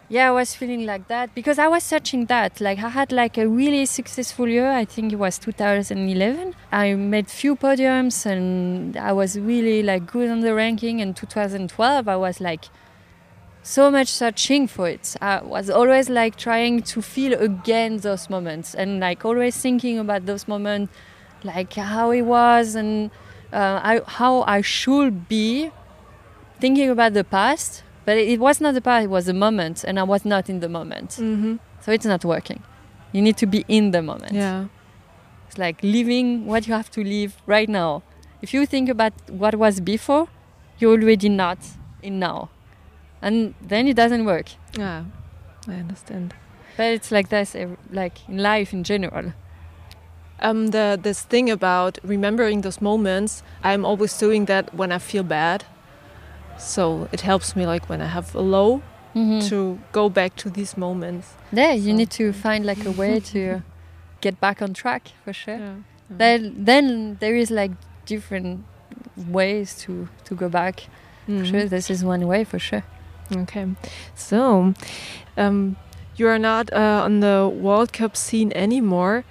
[0.09, 2.62] yeah, I was feeling like that because I was searching that.
[2.62, 4.69] Like I had like a really successful year.
[4.69, 6.53] I think it was 2011.
[6.71, 11.01] I made few podiums and I was really like good on the ranking.
[11.01, 12.65] And 2012, I was like
[13.63, 15.15] so much searching for it.
[15.21, 20.26] I was always like trying to feel again those moments and like always thinking about
[20.26, 20.93] those moments,
[21.43, 23.10] like how it was and
[23.52, 25.71] uh, I, how I should be
[26.60, 29.99] thinking about the past but it was not the past, it was the moment, and
[29.99, 31.12] I was not in the moment.
[31.12, 31.56] Mm-hmm.
[31.82, 32.62] So it's not working.
[33.12, 34.34] You need to be in the moment.
[34.34, 34.65] Yeah.
[35.47, 38.04] It's like living what you have to live right now.
[38.41, 40.28] If you think about what was before,
[40.80, 41.60] you're already not
[42.02, 42.49] in now.
[43.23, 44.47] And then it doesn't work.
[44.77, 45.03] Yeah,
[45.67, 46.33] I understand.
[46.77, 47.55] But it's like this,
[47.91, 49.31] like in life in general.
[50.41, 55.23] Um, the this thing about remembering those moments, I'm always doing that when I feel
[55.23, 55.63] bad
[56.57, 58.81] so it helps me like when I have a low
[59.15, 59.47] Mhm.
[59.49, 61.27] to go back to these moments.
[61.51, 63.62] Yeah, you So- need to find like a way to
[64.21, 65.57] get back on track for sure.
[65.57, 65.73] Yeah.
[66.09, 67.71] Then, then there is like
[68.05, 68.63] different
[69.29, 70.88] ways to, to go back.
[71.27, 71.45] Mhm.
[71.45, 72.83] Sure, this is one way for sure.
[73.36, 73.67] Okay.
[74.15, 74.74] So,
[75.38, 75.76] um,
[76.15, 79.24] you are not uh, on the World Cup scene anymore.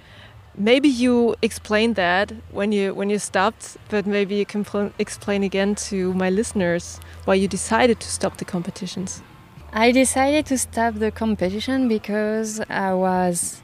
[0.55, 5.75] Maybe you explained that when you when you stopped, but maybe you can explain again
[5.89, 9.23] to my listeners why you decided to stop the competitions.
[9.71, 13.63] I decided to stop the competition because I was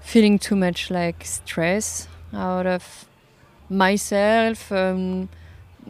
[0.00, 3.06] feeling too much like stress out of
[3.68, 5.28] myself, um,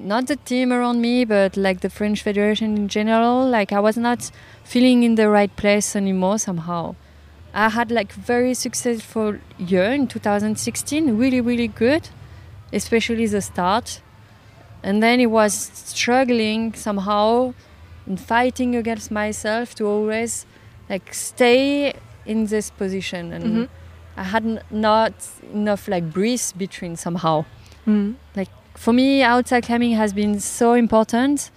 [0.05, 3.47] not the team around me, but like the French Federation in general.
[3.49, 4.31] Like I was not
[4.65, 6.95] feeling in the right place anymore somehow.
[7.55, 12.09] I had like very successful year in 2016, really really good,
[12.73, 14.01] especially the start,
[14.83, 17.55] and then it was struggling somehow
[18.07, 20.47] and fighting against myself to always
[20.89, 21.93] like stay
[22.27, 23.69] in this position and Mhm.
[24.17, 25.13] I had n- not
[25.53, 27.45] enough like breeze between somehow.
[27.87, 28.15] Mm.
[28.79, 31.51] For me, outside climbing has been so important.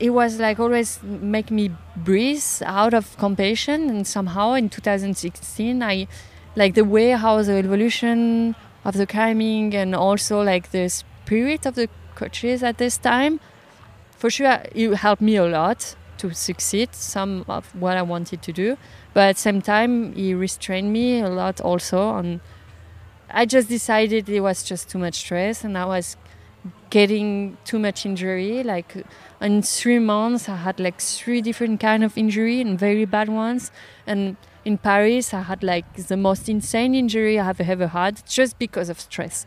[0.00, 6.08] It was like always make me breathe out of compassion, and somehow in 2016, I
[6.56, 11.76] like the way how the evolution of the climbing and also like the spirit of
[11.76, 13.38] the coaches at this time.
[14.18, 18.52] For sure, it helped me a lot to succeed some of what I wanted to
[18.52, 18.76] do,
[19.14, 22.40] but at the same time, it restrained me a lot also on
[23.32, 26.16] I just decided it was just too much stress and I was
[26.90, 28.62] getting too much injury.
[28.62, 28.94] Like
[29.40, 33.70] in three months, I had like three different kind of injury and very bad ones.
[34.06, 38.58] And in Paris, I had like the most insane injury I have ever had just
[38.58, 39.46] because of stress.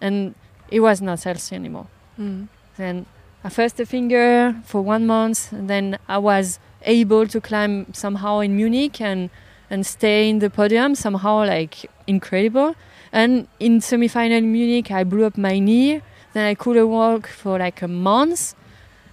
[0.00, 0.34] And
[0.70, 1.88] it was not healthy anymore.
[2.18, 2.48] Mm.
[2.76, 3.06] Then
[3.42, 8.40] I first a finger for one month, and then I was able to climb somehow
[8.40, 9.30] in Munich and
[9.68, 12.74] and stay in the podium somehow like incredible.
[13.12, 16.02] And in semi-final in Munich, I blew up my knee.
[16.36, 18.54] Then I couldn't walk for like a month,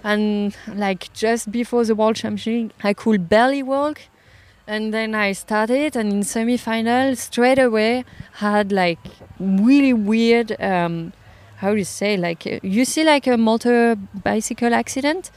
[0.04, 4.02] and like just before the World Championship, I could barely walk.
[4.68, 9.00] And then I started, and in semi-final, straight away, had like
[9.40, 10.50] really weird.
[10.62, 11.14] Um,
[11.62, 13.96] how do you say like you see like a motor
[14.30, 15.32] bicycle accident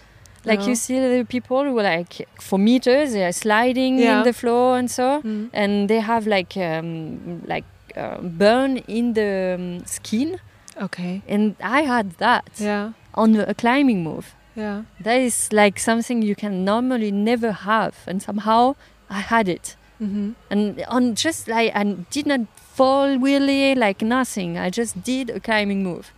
[0.44, 0.68] like Yeah.
[0.70, 4.18] you see the people who are like for meters they are sliding Yeah.
[4.18, 5.50] in the floor and so Mm.
[5.52, 7.64] and they have like um, like
[7.96, 10.40] uh, burn in the um, skin
[10.82, 11.22] Okay.
[11.28, 12.92] and i had that Yeah.
[13.14, 14.82] on a climbing move Yeah.
[15.00, 18.74] that is like something you can normally never have and somehow
[19.10, 20.32] i had it Mm-hmm.
[20.50, 22.40] and on just like I did not
[22.76, 24.58] fall really like nothing.
[24.58, 26.12] I just did a climbing move.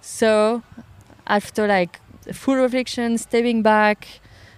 [0.00, 0.62] So
[1.26, 2.00] after like
[2.32, 4.08] full reflection, stepping back,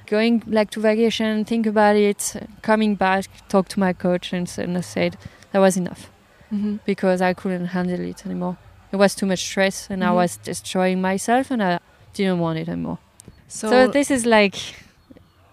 [0.06, 4.78] going like to vacation, think about it, coming back, talk to my coach, and, and
[4.78, 5.16] I said
[5.50, 6.08] that was enough
[6.54, 6.76] Mm-hmm.
[6.86, 8.58] because I couldn't handle it anymore.
[8.92, 10.14] It was too much stress, and I Mhm.
[10.14, 11.78] was destroying myself, and I
[12.14, 12.98] didn't want it anymore.
[13.48, 14.56] So, So, this is like,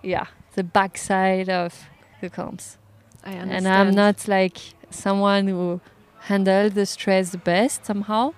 [0.04, 0.26] yeah,
[0.56, 1.74] the backside of
[2.22, 2.78] the comps.
[3.24, 3.66] I understand.
[3.66, 4.58] And I'm not like
[4.90, 5.80] someone who
[6.28, 8.34] handled the stress the best somehow.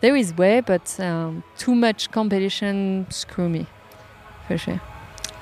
[0.00, 3.66] There is way, but um, too much competition screw me,
[4.48, 4.80] for sure.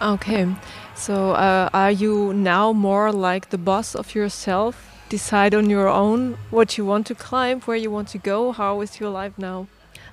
[0.01, 0.47] Okay.
[0.95, 4.75] So, uh, are you now more like the boss of yourself?
[5.13, 8.51] Decide on your own what you want to climb, where you want to go.
[8.51, 9.67] How is your life now?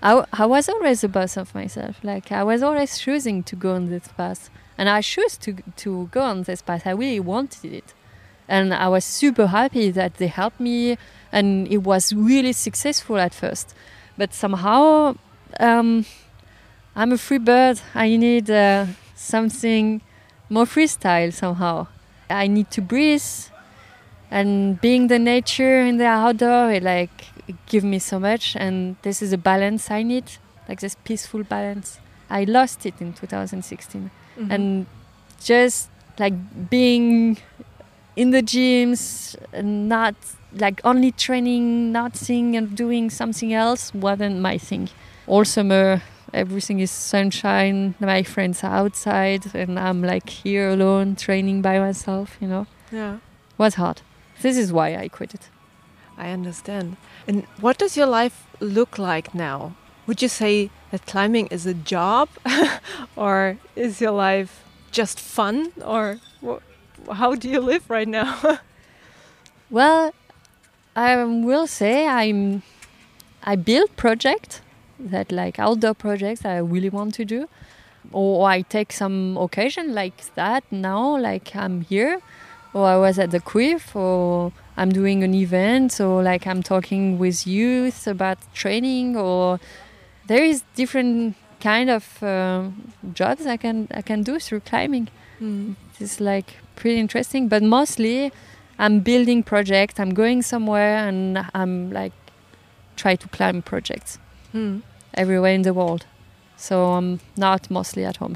[0.04, 2.04] I was always the boss of myself.
[2.04, 6.10] Like I was always choosing to go on this path, and I chose to to
[6.12, 6.86] go on this path.
[6.86, 7.94] I really wanted it,
[8.50, 10.98] and I was super happy that they helped me,
[11.32, 13.74] and it was really successful at first.
[14.18, 15.16] But somehow,
[15.62, 16.06] um,
[16.94, 17.80] I'm a free bird.
[17.96, 18.86] I need uh,
[19.16, 20.02] something
[20.50, 21.88] more freestyle somehow.
[22.30, 23.49] I need to breathe,
[24.32, 27.26] and being the nature in the outdoor, it like
[27.68, 28.56] give me so much.
[28.56, 30.26] And this is a balance i need
[30.68, 32.00] like this peaceful balance.
[32.30, 34.52] I lost it in 2016 Mhm.
[34.54, 34.86] and
[35.44, 36.34] just like
[36.70, 37.38] being
[38.16, 40.16] in the gyms and not
[40.54, 44.90] like only training nothing and doing something else wasn't my thing.
[45.28, 46.02] All summer
[46.32, 52.38] everything is sunshine my friends are outside and i'm like here alone training by myself
[52.40, 52.68] you know?
[52.92, 53.18] Yeah.
[53.58, 54.02] was hard
[54.42, 55.50] this is why i quit it
[56.20, 56.98] I understand.
[57.28, 59.76] And what does your life look like now?
[60.06, 62.28] Would you say that climbing is a job,
[63.16, 66.20] or is your life just fun, or
[67.14, 68.60] how do you live right now?
[69.72, 70.16] Well,
[70.96, 72.64] I will say I'm
[73.44, 74.62] I build projects
[75.00, 77.48] that like outdoor projects that I really want to do,
[78.12, 82.20] or I take some occasion like that now, like I'm here,
[82.74, 87.18] or I was at the CWIF, or I'm doing an event, or like I'm talking
[87.20, 89.60] with youth about training, or
[90.28, 92.70] there is different kind of uh,
[93.14, 95.08] jobs I can I can do through climbing
[95.40, 95.74] Hmm.
[96.02, 98.30] it's like pretty interesting but mostly
[98.78, 102.12] i'm building projects i'm going somewhere and i'm like
[102.98, 104.20] try to climb projects
[104.52, 104.80] Hmm.
[105.14, 106.06] everywhere in the world
[106.58, 108.36] so i'm not mostly at home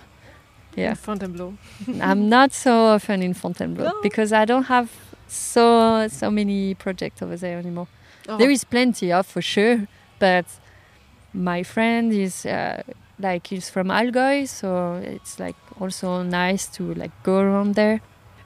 [0.75, 1.53] In yeah Fontainebleau.
[2.01, 4.01] i'm not so often in fontainebleau No.
[4.01, 4.89] because i don't have
[5.27, 7.87] so so many projects over there anymore
[8.29, 8.37] Oh.
[8.37, 9.87] there is plenty of for sure
[10.19, 10.45] but
[11.33, 12.81] my friend is uh,
[13.19, 17.99] like he's from Allgäu, so it's like also nice to like go around there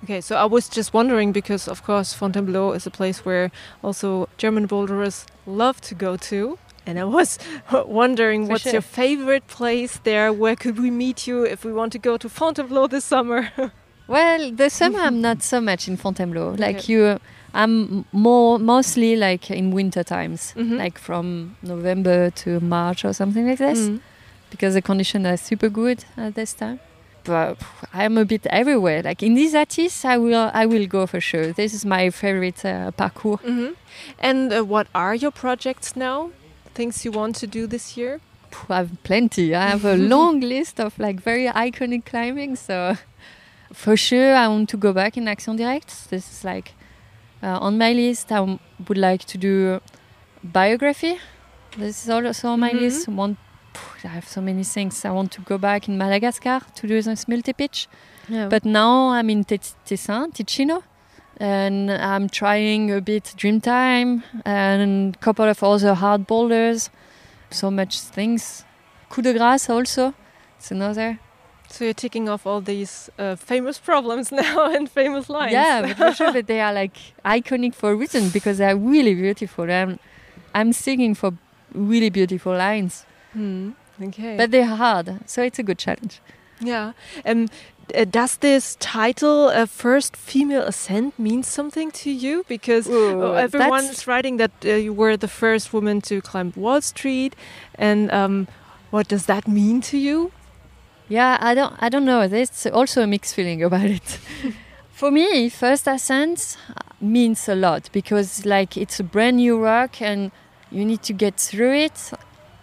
[0.03, 3.49] Okay, so I was just wondering because, of course, Fontainebleau is a place where
[3.83, 6.59] also German boulderers love to go to.
[6.87, 7.37] And I was
[7.71, 8.73] wondering For what's sure.
[8.73, 10.31] your favorite place there?
[10.33, 13.51] Where could we meet you if we want to go to Fontainebleau this summer?
[14.09, 16.55] Well, this summer I'm not so much in Fontainebleau.
[16.57, 16.93] Like Okay.
[16.93, 17.19] you,
[17.53, 20.77] I'm more mostly like in winter times, Mhm.
[20.77, 23.99] like from November to March or something like this, Mm.
[24.49, 26.79] because the conditions are super good at this time.
[27.25, 27.57] But
[27.93, 29.01] I'm a bit everywhere.
[29.03, 31.51] Like in Isatis, I will I will go for sure.
[31.51, 33.41] This is my favorite uh, parcours.
[33.43, 33.75] Mhm.
[34.19, 36.29] And uh, what are your projects now?
[36.77, 38.19] Things you want to do this year?
[38.69, 39.55] I have plenty.
[39.55, 42.55] I have a long list of like very iconic climbing.
[42.55, 42.95] So
[43.73, 46.07] for sure, I want to go back in Action Directe.
[46.09, 46.73] This is like
[47.43, 48.31] uh, on my list.
[48.31, 48.39] I
[48.87, 49.79] would like to do
[50.43, 51.17] biography.
[51.77, 52.79] This is also on my Mhm.
[52.81, 53.07] list.
[53.07, 53.37] Want,
[54.03, 55.03] I have so many things.
[55.05, 57.87] I want to go back in Madagascar to do this multi pitch.
[58.29, 58.49] Yeah.
[58.49, 60.83] But now I'm in Tes- Tessin, Ticino,
[61.39, 66.89] and I'm trying a bit Dreamtime and a couple of other hard boulders.
[67.51, 68.65] So much things.
[69.09, 70.13] Coup de grâce also.
[70.57, 71.19] It's another.
[71.69, 75.51] so you're ticking off all these uh, famous problems now and famous lines.
[75.53, 78.75] Yeah, but for sure, but they are like iconic for a reason because they are
[78.75, 79.69] really beautiful.
[79.69, 79.99] I'm,
[80.55, 81.31] I'm singing for
[81.73, 83.71] really beautiful lines, Hmm.
[84.01, 84.37] Okay.
[84.37, 86.21] but they're hard, so it's a good challenge.
[86.61, 86.93] Yeah.
[87.25, 87.47] Um,
[88.11, 92.43] does this title, uh, First Female Ascent, mean something to you?
[92.47, 96.53] Because Ooh, uh, everyone is writing that uh, you were the first woman to climb
[96.55, 97.35] Wall Street.
[97.75, 98.47] And um,
[98.91, 100.31] what does that mean to you?
[101.09, 102.27] Yeah, I don't, I don't know.
[102.27, 104.19] There's also a mixed feeling about it.
[104.91, 106.57] For me, first ascent
[106.99, 110.31] means a lot because, like, it's a brand new rock, and
[110.71, 112.11] you need to get through it,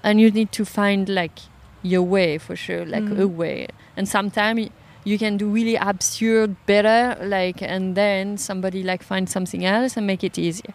[0.02, 1.38] and you need to find like
[1.82, 3.36] your way for sure, like a Mhm.
[3.36, 3.68] way.
[3.96, 4.70] And sometimes
[5.05, 10.07] you can do really absurd better, like, and then somebody like find something else and
[10.07, 10.74] make it easier.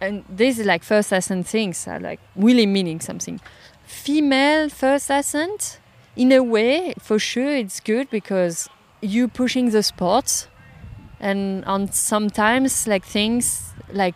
[0.00, 3.40] And this is like first ascent things are like really meaning something.
[3.84, 5.80] Female first ascent,
[6.16, 8.68] in a way, for sure, it's good because
[9.00, 10.48] you pushing the sports
[11.20, 14.14] and on sometimes like things like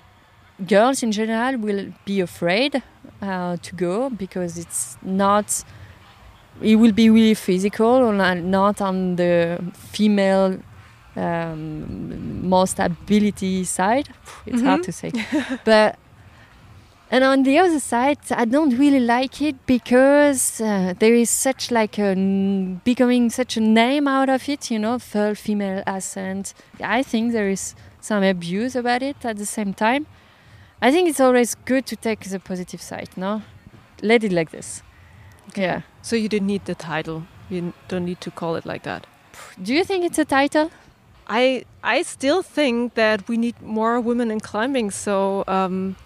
[0.67, 2.83] girls in general will be afraid
[3.21, 5.65] uh, to go because it's not
[6.61, 10.59] it will be really physical not on the female
[11.17, 14.09] um, most ability side.
[14.47, 14.67] It's mm-hmm.
[14.67, 15.13] hard to say.
[15.65, 15.99] But
[17.11, 21.71] and on the other side i don't really like it because uh, there is such
[21.71, 22.15] like a
[22.85, 27.51] becoming such a name out of it you know full female ascent i think there
[27.51, 30.07] is some abuse about it at the same time.
[30.81, 33.43] I think it's always good to take the positive side no?
[34.03, 34.83] Let it like this.
[35.51, 35.63] Okay.
[35.63, 39.07] yeah so you didn't need the title you don't need to call it like that
[39.63, 40.71] do you think it's a title
[41.27, 45.97] i i still think that we need more women in climbing so um,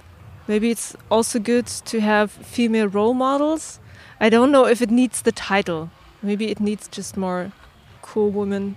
[0.48, 3.80] Maybe it's also good to have female role models.
[4.20, 5.90] I don't know if it needs the title.
[6.22, 7.52] Maybe it needs just more
[8.00, 8.76] cool women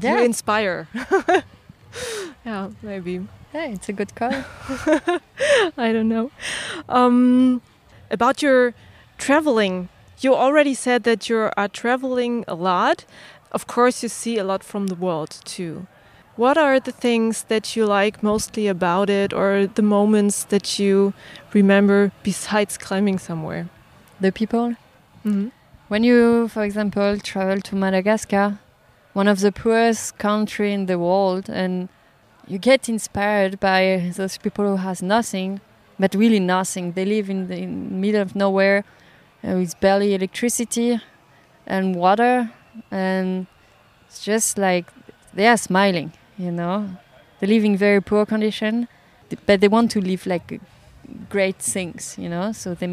[0.00, 0.16] yeah.
[0.16, 0.88] to inspire.
[2.44, 3.26] yeah, maybe.
[3.54, 4.32] Yeah, it's a good call.
[5.78, 6.30] I don't know.
[6.88, 7.62] Um,
[8.10, 8.74] about your
[9.18, 9.88] traveling,
[10.20, 13.04] you already said that you are traveling a lot.
[13.52, 15.86] Of course, you see a lot from the world too.
[16.36, 21.12] What are the things that you like mostly about it, or the moments that you
[21.52, 23.66] remember besides climbing somewhere?
[24.20, 24.76] The people.
[25.24, 25.50] Mm -hmm.
[25.88, 28.58] When you, for example, travel to Madagascar,
[29.14, 31.88] one of the poorest country in the world, and
[32.46, 35.60] you get inspired by those people who has nothing,
[35.98, 36.92] but really nothing.
[36.92, 38.84] They live in the in middle of nowhere
[39.42, 41.00] with barely electricity
[41.66, 42.50] and water,
[42.90, 43.46] and
[44.06, 44.86] it's just like
[45.34, 46.88] they are smiling you know?
[47.40, 48.88] They live in very poor condition
[49.44, 50.60] but they want to live like
[51.28, 52.52] great things you know?
[52.52, 52.86] So they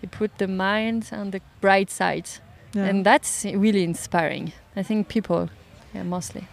[0.00, 2.28] they put the mind on the bright side.
[2.74, 2.84] Yeah.
[2.84, 5.48] and that's really inspiring i think people
[5.94, 6.46] yeah mostly.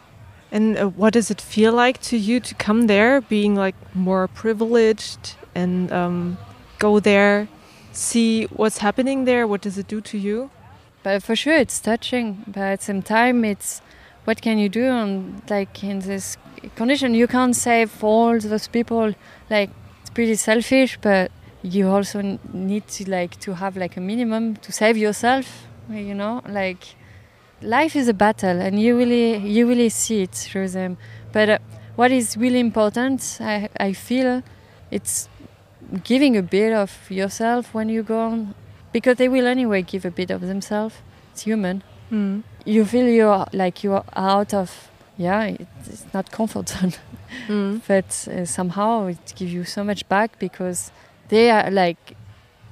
[0.51, 4.29] And uh, what does it feel like to you to come there being like more
[4.29, 6.37] privileged and um,
[6.79, 7.49] go there
[7.95, 10.49] see what's happening there what does it do to you?
[11.03, 13.81] But for sure it's touching but at the same time it's
[14.25, 16.37] what can you do on like in this
[16.75, 17.13] condition?
[17.13, 19.13] You can't save all those people
[19.49, 19.69] like
[20.01, 21.31] it's pretty selfish but
[21.61, 26.41] you also need to like to have like a minimum to save yourself you know?
[26.47, 26.95] Like
[27.61, 30.97] life is a battle and you really you really see it through them.
[31.31, 31.57] But uh,
[31.95, 34.43] what is really important I, I feel
[34.91, 35.29] it's
[36.03, 38.55] giving a bit of yourself when you go on
[38.91, 40.95] because they will anyway give a bit of themselves.
[41.31, 41.83] It's human.
[42.11, 45.43] Mm you feel you're like you're out of yeah
[45.85, 46.93] it's not comfort zone.
[47.47, 47.81] Mm.
[47.87, 50.91] but uh, somehow it gives you so much back because
[51.29, 52.15] they are like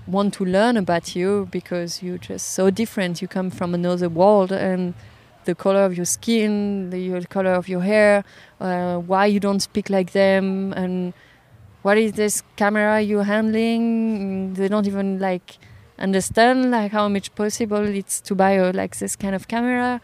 [0.07, 3.21] want to learn about you because you're just so different.
[3.21, 4.93] You come from another world and
[5.45, 8.23] the color of your skin the color of your hair
[8.59, 11.13] uh, why you don't speak like them and
[11.83, 15.57] what is this camera you're handling they don't even like
[15.99, 20.01] understand like how much possible it's to buy a, like this kind of camera.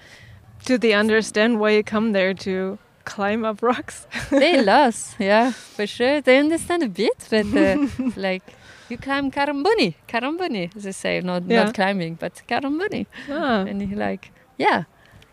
[0.65, 4.07] Do they understand why you come there to climb up rocks?
[4.29, 6.21] they lost, yeah, for sure.
[6.21, 8.43] They understand a bit, but uh, like
[8.89, 11.63] you climb Karambuni, Karambuni, they say, not yeah.
[11.63, 13.61] not climbing, but Karambuni, ah.
[13.61, 14.83] and you're like, yeah,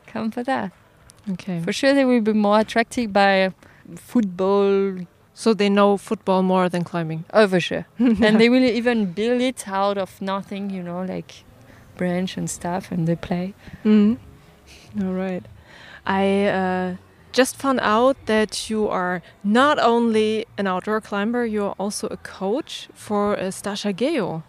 [0.06, 0.72] come for that.
[1.32, 3.52] Okay, for sure they will be more attracted by
[3.96, 4.98] football,
[5.38, 7.26] so they know football more than climbing.
[7.30, 7.86] Oh, for sure.
[7.98, 11.44] and they will even build it out of nothing, you know, like
[11.98, 13.52] branch and stuff, and they play.
[13.84, 14.16] Mm.
[15.02, 15.44] All right.
[16.06, 16.96] I uh,
[17.32, 22.88] just found out that you are not only an outdoor climber, you're also a coach
[22.94, 24.42] for uh, Staša Gejo.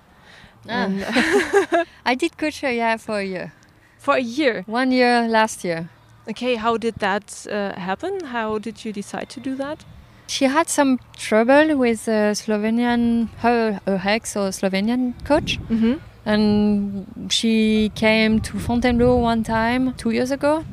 [0.69, 1.83] Ah.
[2.05, 3.53] I did coach her, yeah, for a year.
[3.99, 4.63] For a year?
[4.67, 5.89] One year last year.
[6.29, 8.23] Okay, how did that uh, happen?
[8.25, 9.83] How did you decide to do that?
[10.28, 15.59] She had some trouble with a Slovenian, her, her ex or Slovenian coach.
[15.69, 15.99] Mm -hmm.
[16.25, 20.63] And she came to Fontainebleau one time, two years ago.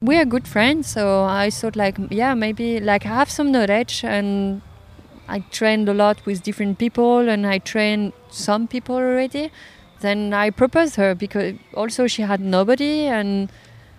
[0.00, 4.04] We are good friends, so I thought like, yeah, maybe like I have some knowledge
[4.04, 4.60] and
[5.28, 9.50] I trained a lot with different people and I trained some people already.
[10.00, 13.48] Then I proposed her because also she had nobody and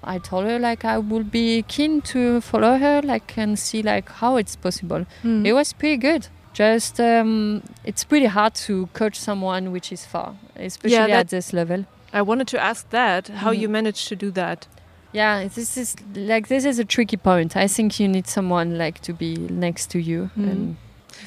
[0.04, 4.10] I told her like I would be keen to follow her like and see like
[4.10, 5.06] how it's possible.
[5.24, 5.46] Mm.
[5.46, 6.28] It was pretty good.
[6.54, 11.54] Just um, it's pretty hard to coach someone which is far, especially yeah, at this
[11.54, 11.86] level.
[12.12, 13.60] I wanted to ask that how mm.
[13.60, 14.68] you managed to do that.
[15.14, 17.56] Yeah, this is like this is a tricky point.
[17.56, 20.30] I think you need someone like to be next to you.
[20.38, 20.76] Mm.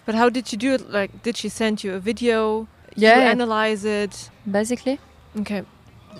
[0.05, 0.91] but how did you do it?
[0.91, 2.66] Like, did she send you a video?
[2.97, 4.99] Yeah, you analyze it basically.
[5.41, 5.64] Okay,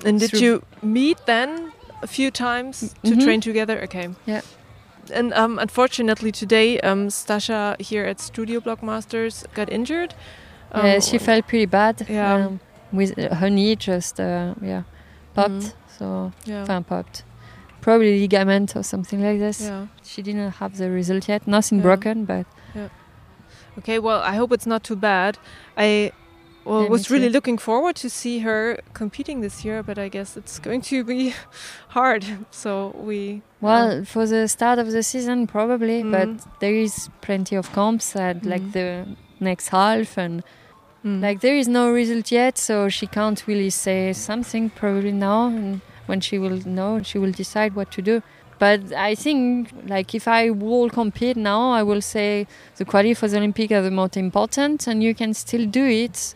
[0.05, 1.74] and did you meet then
[2.05, 3.23] a few times to Mhm.
[3.25, 3.83] train together.
[3.85, 4.09] Okay.
[4.27, 4.43] Yeah.
[5.13, 10.15] And um, unfortunately today, um, Staša here at Studio Bloc Masters got injured.
[10.73, 12.07] Um, yeah, she felt pretty bad.
[12.09, 12.35] Yeah.
[12.47, 12.61] Um,
[12.93, 14.83] with her knee just uh, yeah
[15.35, 15.53] popped.
[15.65, 15.73] Mhm.
[15.99, 16.63] So Yeah.
[16.63, 17.25] enfin, popped.
[17.81, 19.61] Probably ligament or something like this.
[19.61, 19.87] Yeah.
[20.03, 21.47] She didn't have the result yet.
[21.47, 21.83] Nothing Yeah.
[21.89, 22.89] broken, but Yeah.
[23.79, 23.99] Okay.
[23.99, 25.39] Well, I hope it's not too bad.
[25.77, 26.13] I.
[26.65, 30.59] Well, was really looking forward to see her competing this year, but I guess it's
[30.59, 31.35] going to be
[31.89, 32.25] hard.
[32.51, 33.43] So we.
[33.61, 36.03] well, for the start of the season, probably.
[36.03, 36.11] Mhm.
[36.13, 38.51] But there is plenty of comps at Mhm.
[38.51, 39.07] like the
[39.41, 40.43] next half and
[41.05, 41.21] Mm.
[41.21, 45.49] like there is no result yet, so she can't really say something probably now.
[45.49, 48.23] And when she will know, she will decide what to do.
[48.59, 52.47] But I think like if I will compete now, I will say
[52.79, 56.35] the quali for the Olympic are the most important, and you can still do it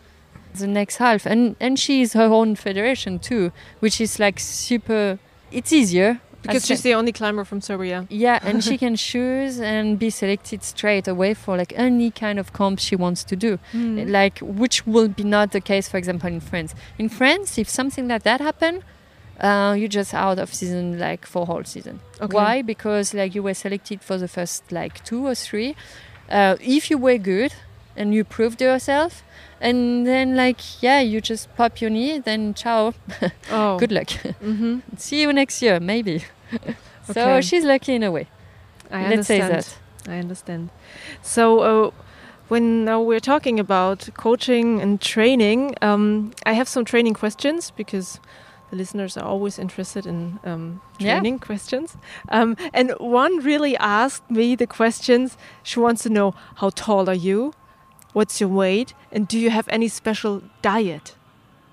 [0.55, 1.25] the next half.
[1.25, 5.19] And and she is her own federation too, which is like super.
[5.51, 8.05] It's easier because she's the- only climber from Serbia.
[8.09, 12.53] yeah, and she can choose and be selected straight away for like any kind of
[12.53, 14.09] comp she wants to do Mm.
[14.09, 18.07] like which will be not the case for example in france in france if something
[18.07, 18.83] like that happen
[19.41, 22.33] uh, you're just out of season like for whole season Okay.
[22.35, 25.75] why because like you were selected for the first like two or three
[26.29, 27.53] uh, if you were good
[27.97, 29.23] and you proved yourself
[29.61, 32.93] and then like yeah you just pop your knee then ciao
[33.51, 33.77] Oh.
[33.79, 34.07] good luck
[34.41, 34.79] Mm-hmm.
[34.97, 36.23] see you next year maybe
[37.03, 37.41] so Okay.
[37.41, 38.27] she's lucky in a way
[38.91, 39.79] I let's say understand.
[40.05, 40.69] that I understand.
[41.21, 41.91] So, uh,
[42.47, 48.19] when now we're talking about coaching and training, um, I have some training questions because
[48.71, 51.13] the listeners are always interested in um, Yeah.
[51.15, 51.97] training questions.
[52.29, 55.37] Um, and one really asked me the questions.
[55.61, 57.53] She wants to know how tall are you?
[58.19, 58.93] What's your weight?
[59.13, 61.15] And do you have any special diet?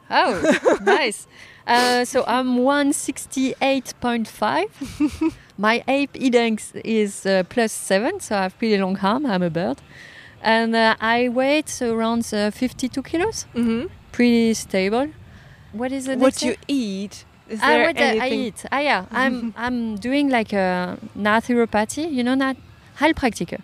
[0.09, 1.27] Oh, nice.
[1.67, 5.33] Uh, so I'm 168.5.
[5.59, 9.27] My ape index is uh, plus seven, so I have pretty long arm.
[9.27, 9.79] I'm a bird.
[10.43, 13.87] And uh, I weight around uh, 52 kilos, Mm-hmm.
[14.13, 15.09] pretty stable.
[15.73, 16.19] What is it?
[16.19, 17.25] What you eat?
[17.49, 18.65] Is Ah, there what uh, I eat.
[18.71, 19.05] Ah, yeah.
[19.11, 22.13] I'm I'm doing like a naturopathy.
[22.13, 22.57] You know, nat
[23.01, 23.61] Heilpraktiker.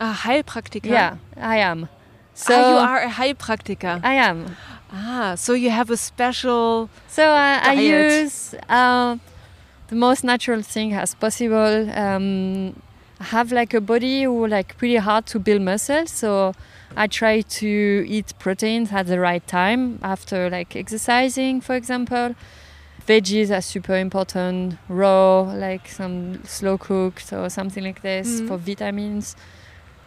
[0.00, 0.86] A Heilpraktiker.
[0.90, 1.88] Yeah, I am.
[2.34, 4.00] So ah, you are a Heilpraktiker.
[4.02, 4.56] I am.
[4.92, 6.88] Ah, so you have a special.
[7.08, 9.16] So uh, I use uh,
[9.88, 11.90] the most natural thing as possible.
[11.98, 12.80] Um,
[13.20, 16.54] I have like a body who like pretty hard to build muscle, so
[16.96, 22.34] I try to eat proteins at the right time after like exercising, for example.
[23.06, 28.48] Veggies are super important, raw, like some slow cooked or something like this Mhm.
[28.48, 29.34] for vitamins.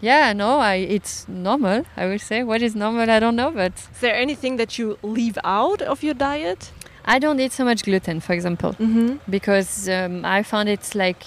[0.02, 1.86] Yeah, no, I it's normal.
[1.98, 4.98] I will say what is normal, I don't know, but Is there anything that you
[5.02, 6.72] leave out of your diet?
[7.06, 8.74] I don't eat so much gluten, for example.
[8.74, 9.18] Mm-hmm.
[9.30, 11.24] because um, I found it's like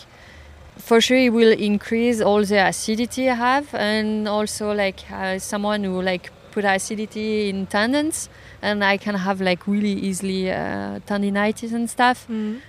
[0.76, 5.82] for sure it will increase all the acidity I have and also like uh, someone
[5.84, 8.28] who like put acidity in tendons
[8.62, 12.60] and I can have like really easily uh, tendinitis and stuff Mm.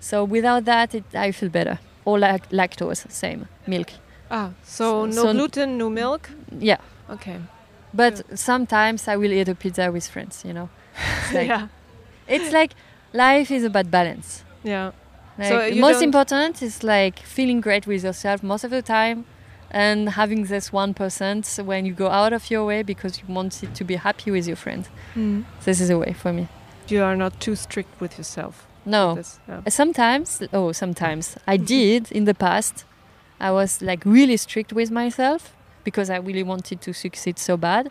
[0.00, 3.88] so without that it, I feel better or lac- lactose same milk
[4.30, 6.30] Ah, so So- no so- gluten, no milk.
[6.58, 6.78] yeah
[7.10, 7.38] Okay.
[7.92, 10.68] but sometimes I will eat a pizza with friends you know
[11.22, 11.66] it's like, yeah.
[12.26, 12.72] it's like
[13.12, 14.90] life is about balance Yeah.
[15.38, 19.24] Like, So the most important is like feeling great with yourself most of the time
[19.70, 23.74] and having this 1% when you go out of your way because you want it
[23.74, 24.88] to be happy with your friend.
[25.16, 25.44] Mm.
[25.64, 26.46] This is a way for me.
[26.88, 28.54] You are not too strict with yourself.
[28.86, 29.16] No.
[29.16, 29.62] This, yeah.
[29.68, 32.84] Sometimes, oh, sometimes I did in the past.
[33.40, 35.54] I was like really strict with myself
[35.84, 37.90] because I really wanted to succeed so bad.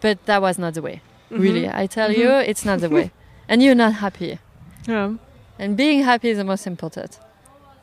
[0.00, 1.00] But that was not the way.
[1.30, 1.74] Really, Mhm.
[1.74, 2.18] I tell Mhm.
[2.18, 3.10] you, it's not the way.
[3.48, 4.38] And you're not happy.
[4.88, 5.14] Yeah,
[5.58, 7.18] And being happy is the most important.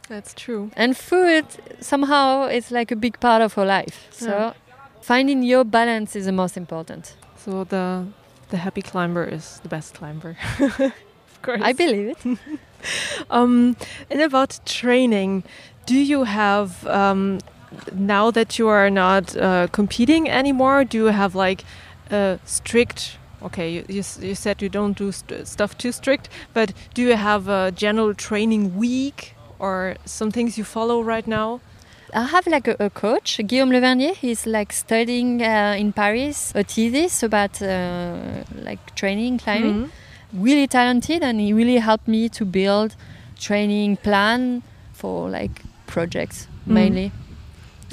[0.09, 0.69] that's true.
[0.75, 1.45] And food
[1.79, 4.07] somehow is like a big part of our life.
[4.11, 4.53] So Yeah.
[5.01, 7.15] finding your balance is the most important.
[7.37, 8.05] So the
[8.49, 10.35] the happy climber is the best climber.
[10.59, 11.61] of course.
[11.63, 12.17] I believe it.
[13.29, 13.75] Um,
[14.11, 15.43] and about training,
[15.85, 17.39] do you have um,
[17.93, 20.83] now that you are not uh, competing anymore?
[20.83, 21.63] Do you have like
[22.11, 23.17] a strict?
[23.41, 27.15] Okay, you, you, you said you don't do st stuff too strict, but do you
[27.17, 31.59] have a general training week or some things you follow right now?
[32.13, 34.13] I have like a, a coach, Guillaume Levernier.
[34.13, 39.73] He's like studying uh, in Paris a thesis about uh, like training climbing.
[39.85, 39.89] Mhm.
[40.33, 42.95] Really talented, and he really helped me to build
[43.39, 44.63] training plan
[44.93, 45.61] for like
[45.95, 46.73] projects Mhm.
[46.79, 47.07] mainly.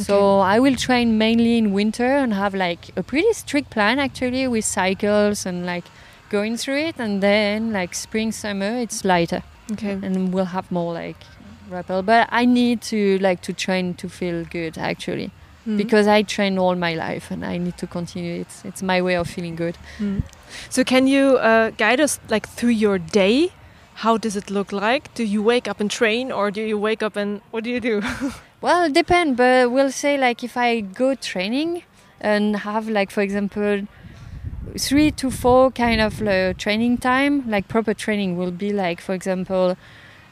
[0.08, 0.16] So
[0.54, 4.64] I will train mainly in winter and have like a pretty strict plan actually with
[4.64, 5.84] cycles and like
[6.30, 9.42] going through it, and then like spring summer it's lighter.
[9.72, 9.92] Okay.
[10.06, 11.20] and we'll have more like
[11.70, 12.02] rappel.
[12.02, 15.28] But I need to like to train to feel good actually
[15.66, 15.76] Mhm.
[15.82, 18.34] because I train all my life and I need to continue.
[18.40, 19.76] It's it's my way of feeling good.
[20.00, 20.22] Mm.
[20.76, 23.36] So can you uh, guide us like through your day?
[24.00, 25.12] How does it look like?
[25.12, 27.80] Do you wake up and train, or do you wake up and what do you
[27.80, 28.02] do?
[28.62, 31.82] Well, it depends, but we'll say like if I go training
[32.20, 33.86] and have like for example
[34.78, 39.14] three to four kind of uh, training time, like proper training will be like for
[39.14, 39.76] example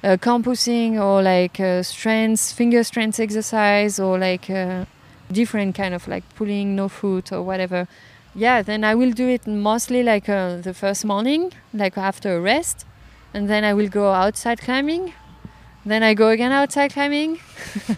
[0.04, 4.84] uh, campusing or like uh, strengths, finger strength exercise or like uh,
[5.32, 7.86] different kind of like pulling no foot or whatever.
[8.34, 12.40] Yeah, then I will do it mostly like uh, the first morning, like after a
[12.40, 12.84] rest,
[13.39, 15.12] and then I will go outside climbing.
[15.86, 17.39] Then I go again outside climbing,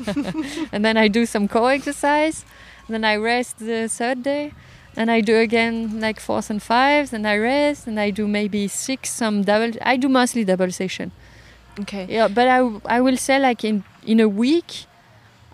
[0.72, 2.44] and then I do some core exercise.
[2.88, 4.52] Then I rest the third day,
[4.96, 8.68] and I do again like fours and fives, and I rest, and I do maybe
[8.68, 9.72] six some double.
[9.80, 11.10] I do mostly double session.
[11.80, 12.06] okay.
[12.08, 12.58] Yeah, but I
[12.98, 14.84] I will say like in in a week,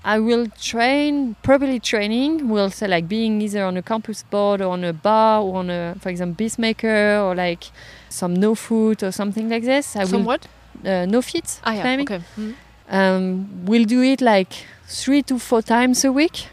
[0.05, 1.79] I will train properly.
[1.79, 5.59] Training will say like being either on a campus board or on a bar or
[5.63, 7.71] on a for example Beastmaker or like
[8.09, 9.97] some no foot or something like this.
[9.97, 10.47] I will Somewhat.
[10.85, 11.83] uh, no feet Ah, yeah.
[11.83, 12.07] climbing.
[12.13, 12.25] Okay.
[12.39, 12.55] Mm.
[12.89, 14.53] Um, we'll do it like
[14.87, 16.47] three to four times a week.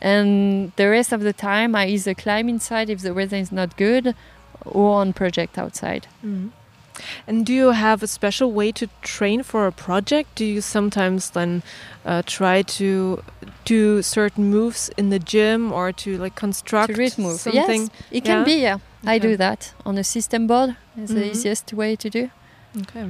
[0.00, 3.76] And the rest of the time, I either climb inside if the weather is not
[3.76, 4.14] good
[4.64, 6.06] or on project outside.
[6.24, 6.50] Mm.
[7.26, 10.36] And do you have a special way to train for a project?
[10.36, 11.62] Do you sometimes then
[12.04, 13.22] uh, try to
[13.64, 17.40] do certain moves in the gym or to like construct To read move.
[17.40, 17.80] something?
[17.82, 18.44] Yes, it can Yeah?
[18.44, 18.78] be, yeah.
[19.06, 20.76] I do that on a system board.
[20.96, 21.30] It's the Mhm.
[21.30, 22.30] easiest way to do.
[22.82, 23.06] Okay.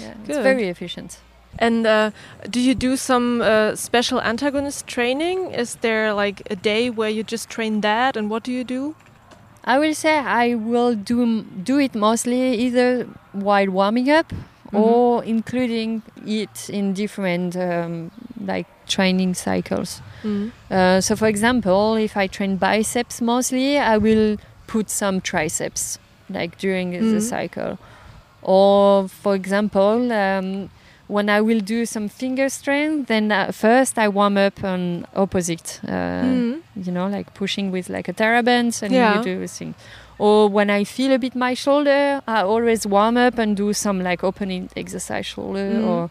[0.00, 1.18] Yeah, it's very efficient.
[1.58, 2.10] And uh,
[2.50, 5.52] do you do some uh, special antagonist training?
[5.54, 8.94] Is there like a day where you just train that, and what do you do?
[9.64, 14.32] I will say I will do do it mostly either while warming up
[14.72, 14.78] Mhm.
[14.78, 18.10] or including it in different um,
[18.46, 20.00] like training cycles.
[20.24, 20.50] Mm.
[20.70, 24.36] Uh, so, for example, if I train biceps mostly, I will
[24.76, 25.82] put some triceps
[26.38, 27.12] like during Mhm.
[27.14, 27.72] the cycle.
[28.42, 30.70] Or, for example, um,
[31.08, 34.80] when I will do some finger strength, then uh, first I warm up on
[35.14, 35.80] opposite.
[35.86, 36.54] Uh, Mm.
[36.86, 39.16] you know, like pushing with like a TheraBand and Yeah.
[39.18, 39.74] you do a thing.
[40.18, 43.98] Or when I feel a bit my shoulder, I always warm up and do some
[44.10, 45.86] like opening exercise shoulder Mm.
[45.90, 46.10] or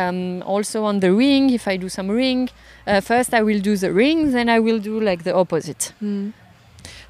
[0.00, 2.48] um, also on the ring, if I do some ring,
[2.86, 5.92] uh, first I will do the ring, then I will do like the opposite.
[6.02, 6.32] Mm.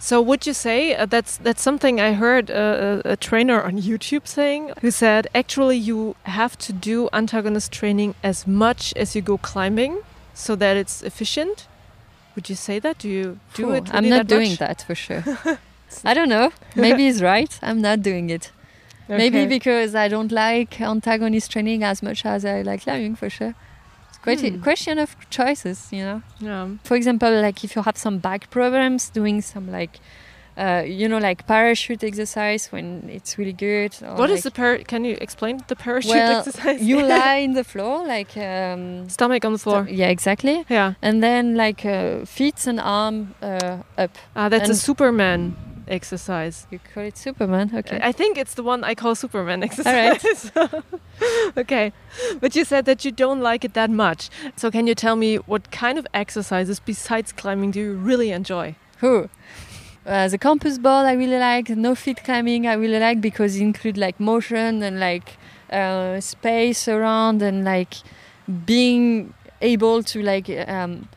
[0.02, 3.80] So would you say uh, that's that's something I heard uh, a, a trainer on
[3.88, 9.22] YouTube saying who said actually you have to do antagonist training as much as you
[9.22, 10.00] go climbing
[10.34, 11.68] so that it's efficient.
[12.34, 12.98] Would you say that?
[12.98, 13.94] Do you do Phew, it?
[13.94, 14.58] I'm not that doing much?
[14.58, 15.22] that for sure.
[16.04, 16.50] I don't know.
[16.74, 17.56] Maybe he's right.
[17.62, 18.50] I'm not doing it.
[19.08, 23.54] Maybe because I don't like antagonist training as much as I like climbing for sure.
[24.24, 24.62] A Hmm.
[24.62, 26.22] question of choices, you know.
[26.40, 26.68] yeah.
[26.84, 29.98] For example, like if you have some back problems, doing some like,
[30.56, 33.92] uh, you know, like parachute exercise when it's really good.
[34.02, 34.78] or What is like the par?
[34.86, 36.82] Can you explain the parachute Well, exercise?
[36.82, 38.36] You lie in the floor, like.
[38.36, 39.86] Um, stomach on the floor.
[39.90, 40.64] yeah, exactly.
[40.68, 40.94] Yeah.
[41.02, 44.10] And then like uh, feet and arm uh, up.
[44.36, 45.56] Ah, that's a And- Superman
[45.88, 46.66] exercise.
[46.70, 48.00] You call it Superman, okay?
[48.02, 50.50] I think it's the one I call Superman exercise.
[51.56, 51.92] okay.
[52.40, 54.30] But you said that you don't like it that much.
[54.56, 58.76] So can you tell me what kind of exercises besides climbing do you really enjoy?
[58.98, 59.28] Who?
[60.04, 61.68] Uh, the campus board I really like.
[61.70, 65.36] No feet climbing I really like because it include like motion and like
[65.70, 67.94] uh, space around and like
[68.66, 71.08] being able to like um,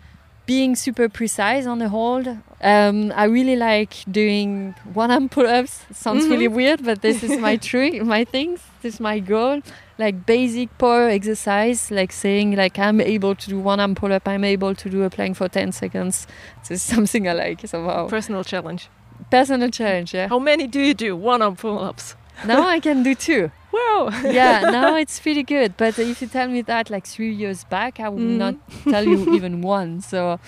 [0.46, 2.28] being super precise on the hold.
[2.62, 5.86] Um, I really like doing one arm pull ups.
[5.94, 6.30] Sounds Mhm.
[6.32, 8.60] really weird, but this is my trick, my things.
[8.82, 9.62] This is my goal.
[9.98, 14.28] Like basic power exercise, like saying like I'm able to do one arm pull up.
[14.28, 16.28] I'm able to do a plank for ten seconds.
[16.62, 18.08] This is something I like somehow.
[18.08, 18.90] Personal challenge.
[19.32, 20.28] Personal challenge, yeah.
[20.28, 21.16] How many do you do?
[21.16, 22.16] One arm pull ups.
[22.46, 23.52] Now I can do two.
[23.72, 24.10] Wow.
[24.24, 25.76] Yeah, now it's pretty good.
[25.78, 28.38] But if you tell me that like three years back, I would Mhm.
[28.38, 28.56] not
[28.90, 30.02] tell you even one.
[30.02, 30.40] So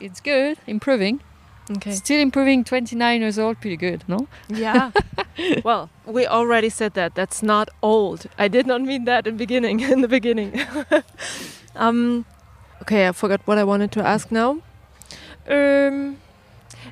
[0.00, 1.20] it's good, improving.
[1.70, 1.90] Okay.
[1.92, 2.64] Still improving.
[2.64, 4.26] 29 years old, pretty good, no?
[4.48, 4.90] Yeah.
[5.64, 7.14] well, we already said that.
[7.14, 8.26] That's not old.
[8.38, 9.80] I did not mean that in beginning.
[9.92, 10.60] In the beginning.
[11.76, 12.24] um,
[12.82, 14.58] okay, I forgot what I wanted to ask now.
[15.48, 16.16] Um,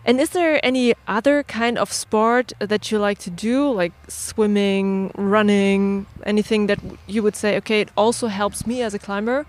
[0.05, 5.11] and is there any other kind of sport that you like to do, like swimming,
[5.16, 9.47] running, anything that you would say, okay, it also helps me as a climber?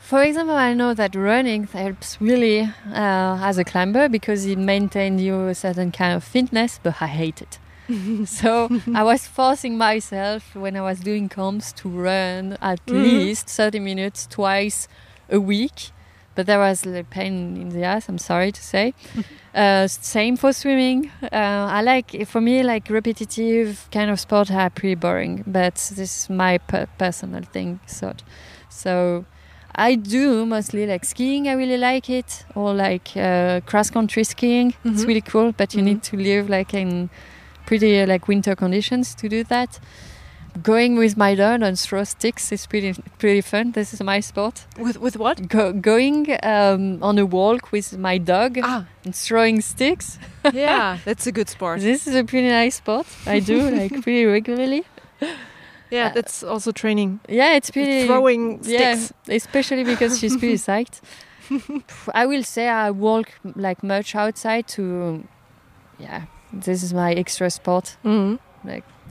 [0.00, 5.20] For example, I know that running helps really uh, as a climber because it maintains
[5.20, 7.58] you a certain kind of fitness, but I hate it.
[8.26, 12.92] so I was forcing myself when I was doing comps to run at Mhm.
[12.92, 14.88] least 30 minutes twice
[15.30, 15.90] a week.
[16.38, 18.94] But there was like, pain in the ass, I'm sorry to say.
[19.56, 21.10] uh, same for swimming.
[21.20, 25.98] Uh, I like, for me, like repetitive kind of sport are pretty boring, but this
[25.98, 27.80] is my per- personal thing.
[27.86, 28.12] So,
[28.68, 29.24] so
[29.74, 34.74] I do mostly like skiing, I really like it, or like uh, cross country skiing.
[34.84, 35.08] It's Mhm.
[35.08, 35.86] really cool, but you Mhm.
[35.86, 37.10] need to live like in
[37.66, 39.80] pretty uh, like winter conditions to do that.
[40.62, 43.72] Going with my dog on throw sticks is pretty pretty fun.
[43.72, 44.66] This is my sport.
[44.78, 45.46] With with what?
[45.48, 50.18] Go, going um, on a walk with my dog Ah, and throwing sticks.
[50.54, 51.80] yeah, that's a good sport.
[51.80, 53.06] This is a pretty nice sport.
[53.26, 54.84] I do like pretty regularly.
[55.90, 57.20] Yeah, Uh, that's also training.
[57.28, 59.12] Yeah, it's pretty Throwing Yeah, sticks.
[59.28, 61.00] especially because she's pretty psyched.
[62.14, 65.24] I will say I walk like much outside to,
[65.98, 67.96] yeah, this is my extra sport.
[68.04, 68.38] Mhm.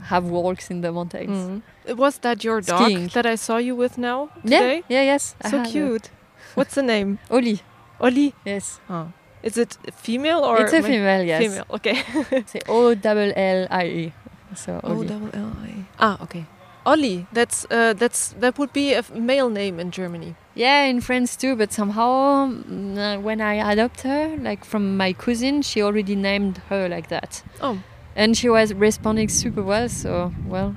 [0.04, 1.62] Have walks in the mountains.
[1.86, 1.96] Mhm.
[1.96, 3.08] Was that your dog Skiing.
[3.14, 4.82] that I saw you with now today?
[4.88, 5.34] yeah, yeah yes.
[5.50, 6.10] So cute.
[6.54, 7.18] What's the name?
[7.30, 7.60] Oli,
[8.00, 8.34] Oli.
[8.44, 8.80] yes.
[8.88, 9.08] Oh.
[9.42, 11.40] Is it female or it's a female, yes.
[11.42, 11.64] Female.
[11.70, 12.02] Okay.
[12.46, 14.12] Say O double L I E.
[14.54, 15.06] So O Oli.
[15.06, 15.84] double L I.
[15.98, 16.44] Ah, okay.
[16.86, 17.26] Olli.
[17.32, 20.34] That's uh, that's that would be a male name in Germany.
[20.54, 25.12] Yeah, in France too, but somehow mm, uh, when I adopt her, like from my
[25.12, 27.42] cousin, she already named her like that.
[27.60, 27.78] Oh.
[28.18, 30.74] And she was responding super well, so well,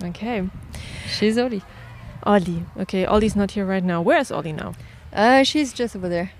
[0.00, 0.48] Okay.
[1.08, 1.60] she's Oli.
[2.24, 2.64] Olli.
[2.78, 3.04] Okay.
[3.04, 4.00] Olli's not here right now.
[4.00, 4.74] Where is Olli now?
[5.12, 6.30] Uh, she's just over there.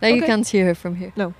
[0.00, 1.12] Like you can't see her from here.
[1.14, 1.34] No.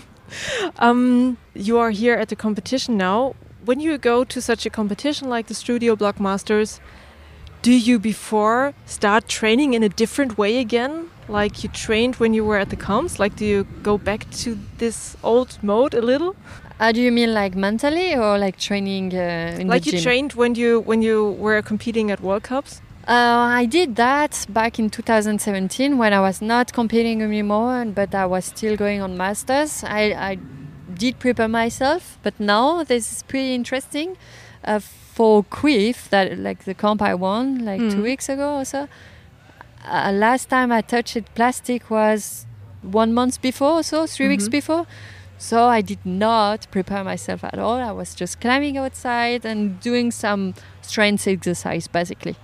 [0.78, 3.34] um, you are here at the competition now.
[3.66, 6.80] When you go to such a competition like the Studio Bloc Masters,
[7.60, 11.10] do you before start training in a different way again?
[11.28, 13.18] Like you trained when you were at the comps?
[13.18, 16.34] Like do you go back to this old mode a little?
[16.80, 20.00] Uh, do you mean like mentally or like training uh, in like you gym?
[20.02, 22.80] trained when you when you were competing at World Cups?
[23.08, 23.12] Uh,
[23.62, 28.44] I did that back in 2017 when I was not competing anymore, but I was
[28.44, 29.82] still going on masters.
[29.82, 30.38] I, I
[30.94, 34.16] did prepare myself, but now this is pretty interesting.
[34.62, 38.02] Uh, for CWIF, that like the comp I won like two Mhm.
[38.02, 38.88] weeks ago or so.
[39.90, 42.46] Uh, last time I touched it, plastic was
[42.82, 44.50] one month before or so, 3 weeks Mhm.
[44.52, 44.86] before.
[45.38, 47.76] So I did not prepare myself at all.
[47.76, 52.36] I was just climbing outside and doing some strength exercise basically.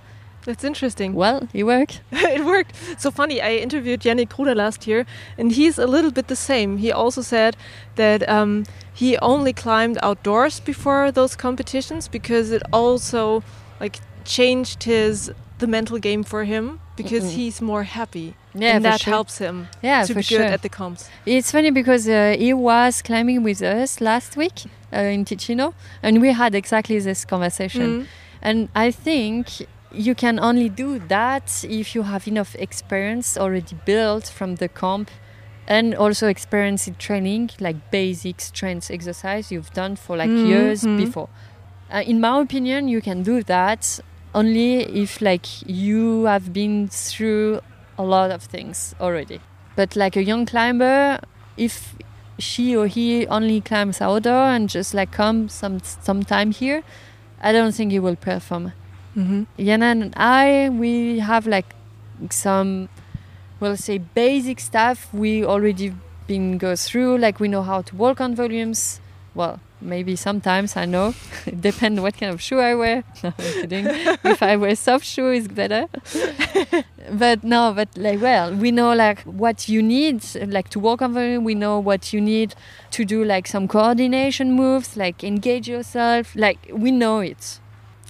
[0.45, 1.13] That's interesting.
[1.13, 2.01] Well, it worked.
[2.11, 2.73] it worked.
[2.97, 3.41] So funny.
[3.41, 5.05] I interviewed Jernej Kruder last year,
[5.39, 6.77] and he's a little bit the same.
[6.77, 7.57] He also said
[7.95, 13.43] that um, he only climbed outdoors before those competitions because it also
[13.79, 17.35] like changed his the mental game for him because Mm-mm.
[17.35, 19.13] he's more happy Yeah, and that sure.
[19.13, 20.39] helps him Yeah, to be sure.
[20.39, 21.09] good at the comps.
[21.25, 26.21] it's funny because uh, he was climbing with us last week uh, in Ticino, and
[26.21, 28.01] we had exactly this conversation.
[28.01, 28.05] Mm.
[28.41, 29.47] And I think
[29.91, 35.09] you can only do that if you have enough experience already built from the comp
[35.67, 40.83] and also experience in training, like basic strength exercise you've done for like Mhm, years
[40.83, 40.97] mhm.
[40.97, 41.29] before.
[41.91, 43.99] Uh, in my opinion, you can do that
[44.35, 47.61] only if like you have been through
[47.97, 49.39] a lot of things already.
[49.75, 51.19] But like a young climber,
[51.57, 51.95] if
[52.37, 56.83] she or he only climbs outdoor and just like come some sometime here,
[57.41, 58.73] I don't think he will perform.
[59.15, 59.43] Mm-hmm.
[59.57, 61.73] Jernej and I, we have like
[62.29, 62.89] some,
[63.61, 65.93] we'll say basic stuff we already
[66.27, 67.17] been go through.
[67.17, 68.99] Like we know how to walk on volumes.
[69.35, 71.13] Well, maybe sometimes I know.
[71.45, 73.03] it depends what kind of shoe I wear.
[73.23, 73.85] No, I'm kidding.
[74.23, 75.87] if I wear soft shoe, it's better.
[77.11, 81.13] but no, but like well, we know like what you need, like to walk on
[81.13, 81.43] volume.
[81.43, 82.55] We know what you need
[82.91, 86.35] to do, like some coordination moves, like engage yourself.
[86.35, 87.59] Like we know it.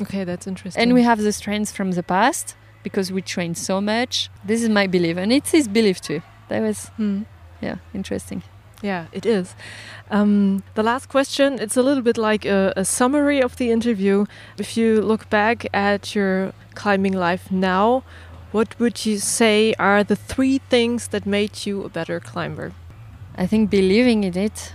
[0.02, 0.82] Okay, that's interesting.
[0.82, 4.30] And we have the strengths from the past because we trained so much.
[4.44, 6.22] This is my belief, and it's his belief too.
[6.50, 7.24] That was, Hmm.
[7.62, 8.44] yeah, interesting.
[8.86, 9.56] Yeah, it is.
[10.12, 14.26] Um, the last question, it's a little bit like a, a summary of the interview.
[14.60, 18.04] If you look back at your climbing life now,
[18.52, 22.74] what would you say are the three things that made you a better climber?
[23.36, 24.72] I think believing in it,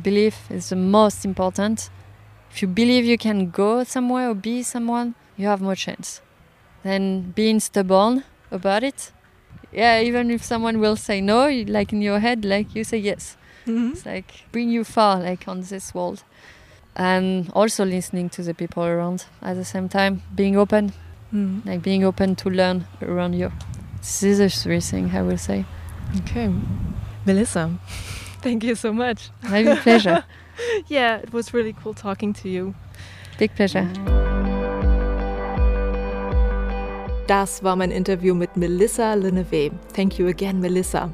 [0.00, 1.90] belief is the most important.
[2.50, 6.22] If you believe you can go somewhere or be someone, you have more chance.
[6.84, 9.12] Then being stubborn about it.
[9.72, 12.98] Yeah, even if someone will say no, you- like in your head, like you say
[12.98, 13.36] yes.
[13.66, 16.24] It's like bring you far, like on this world.
[16.96, 20.92] And also listening to the people around at the same time, being open,
[21.32, 21.64] Mm.
[21.64, 23.52] like being open to learn around you.
[23.98, 25.64] This is the three things I will say.
[26.22, 26.50] Okay.
[27.24, 27.70] Melissa,
[28.42, 29.30] thank you so much.
[29.42, 30.24] My pleasure.
[30.88, 32.74] yeah, it was really cool talking to you.
[33.38, 33.88] Big pleasure.
[37.30, 39.70] Das war mein Interview mit Melissa Leneve.
[39.94, 41.12] Thank you again, Melissa.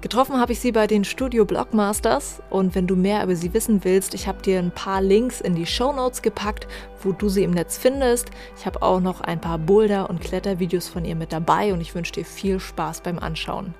[0.00, 3.82] Getroffen habe ich sie bei den Studio Blockmasters und wenn du mehr über sie wissen
[3.82, 6.68] willst, ich habe dir ein paar Links in die Show Notes gepackt,
[7.02, 8.30] wo du sie im Netz findest.
[8.56, 11.92] Ich habe auch noch ein paar Boulder- und Klettervideos von ihr mit dabei und ich
[11.96, 13.74] wünsche dir viel Spaß beim Anschauen.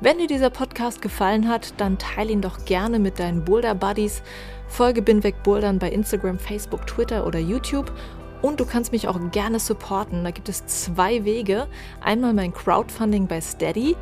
[0.00, 4.22] Wenn dir dieser Podcast gefallen hat, dann teile ihn doch gerne mit deinen Boulder Buddies.
[4.66, 7.92] Folge Binweg Bouldern bei Instagram, Facebook, Twitter oder YouTube
[8.42, 10.24] und du kannst mich auch gerne supporten.
[10.24, 11.66] Da gibt es zwei Wege.
[12.00, 13.96] Einmal mein Crowdfunding bei Steady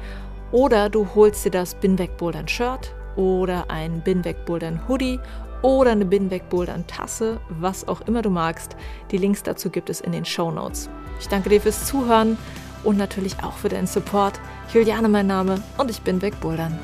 [0.52, 5.18] oder du holst dir das Binweg Bouldern Shirt oder ein Binweg Bouldern Hoodie
[5.62, 8.76] oder eine Binweg Bouldern Tasse, was auch immer du magst.
[9.10, 10.90] Die Links dazu gibt es in den Show Notes.
[11.20, 12.36] Ich danke dir fürs Zuhören
[12.84, 14.38] und natürlich auch für deinen Support.
[14.72, 16.78] Juliane mein Name und ich bin Wegbouldern.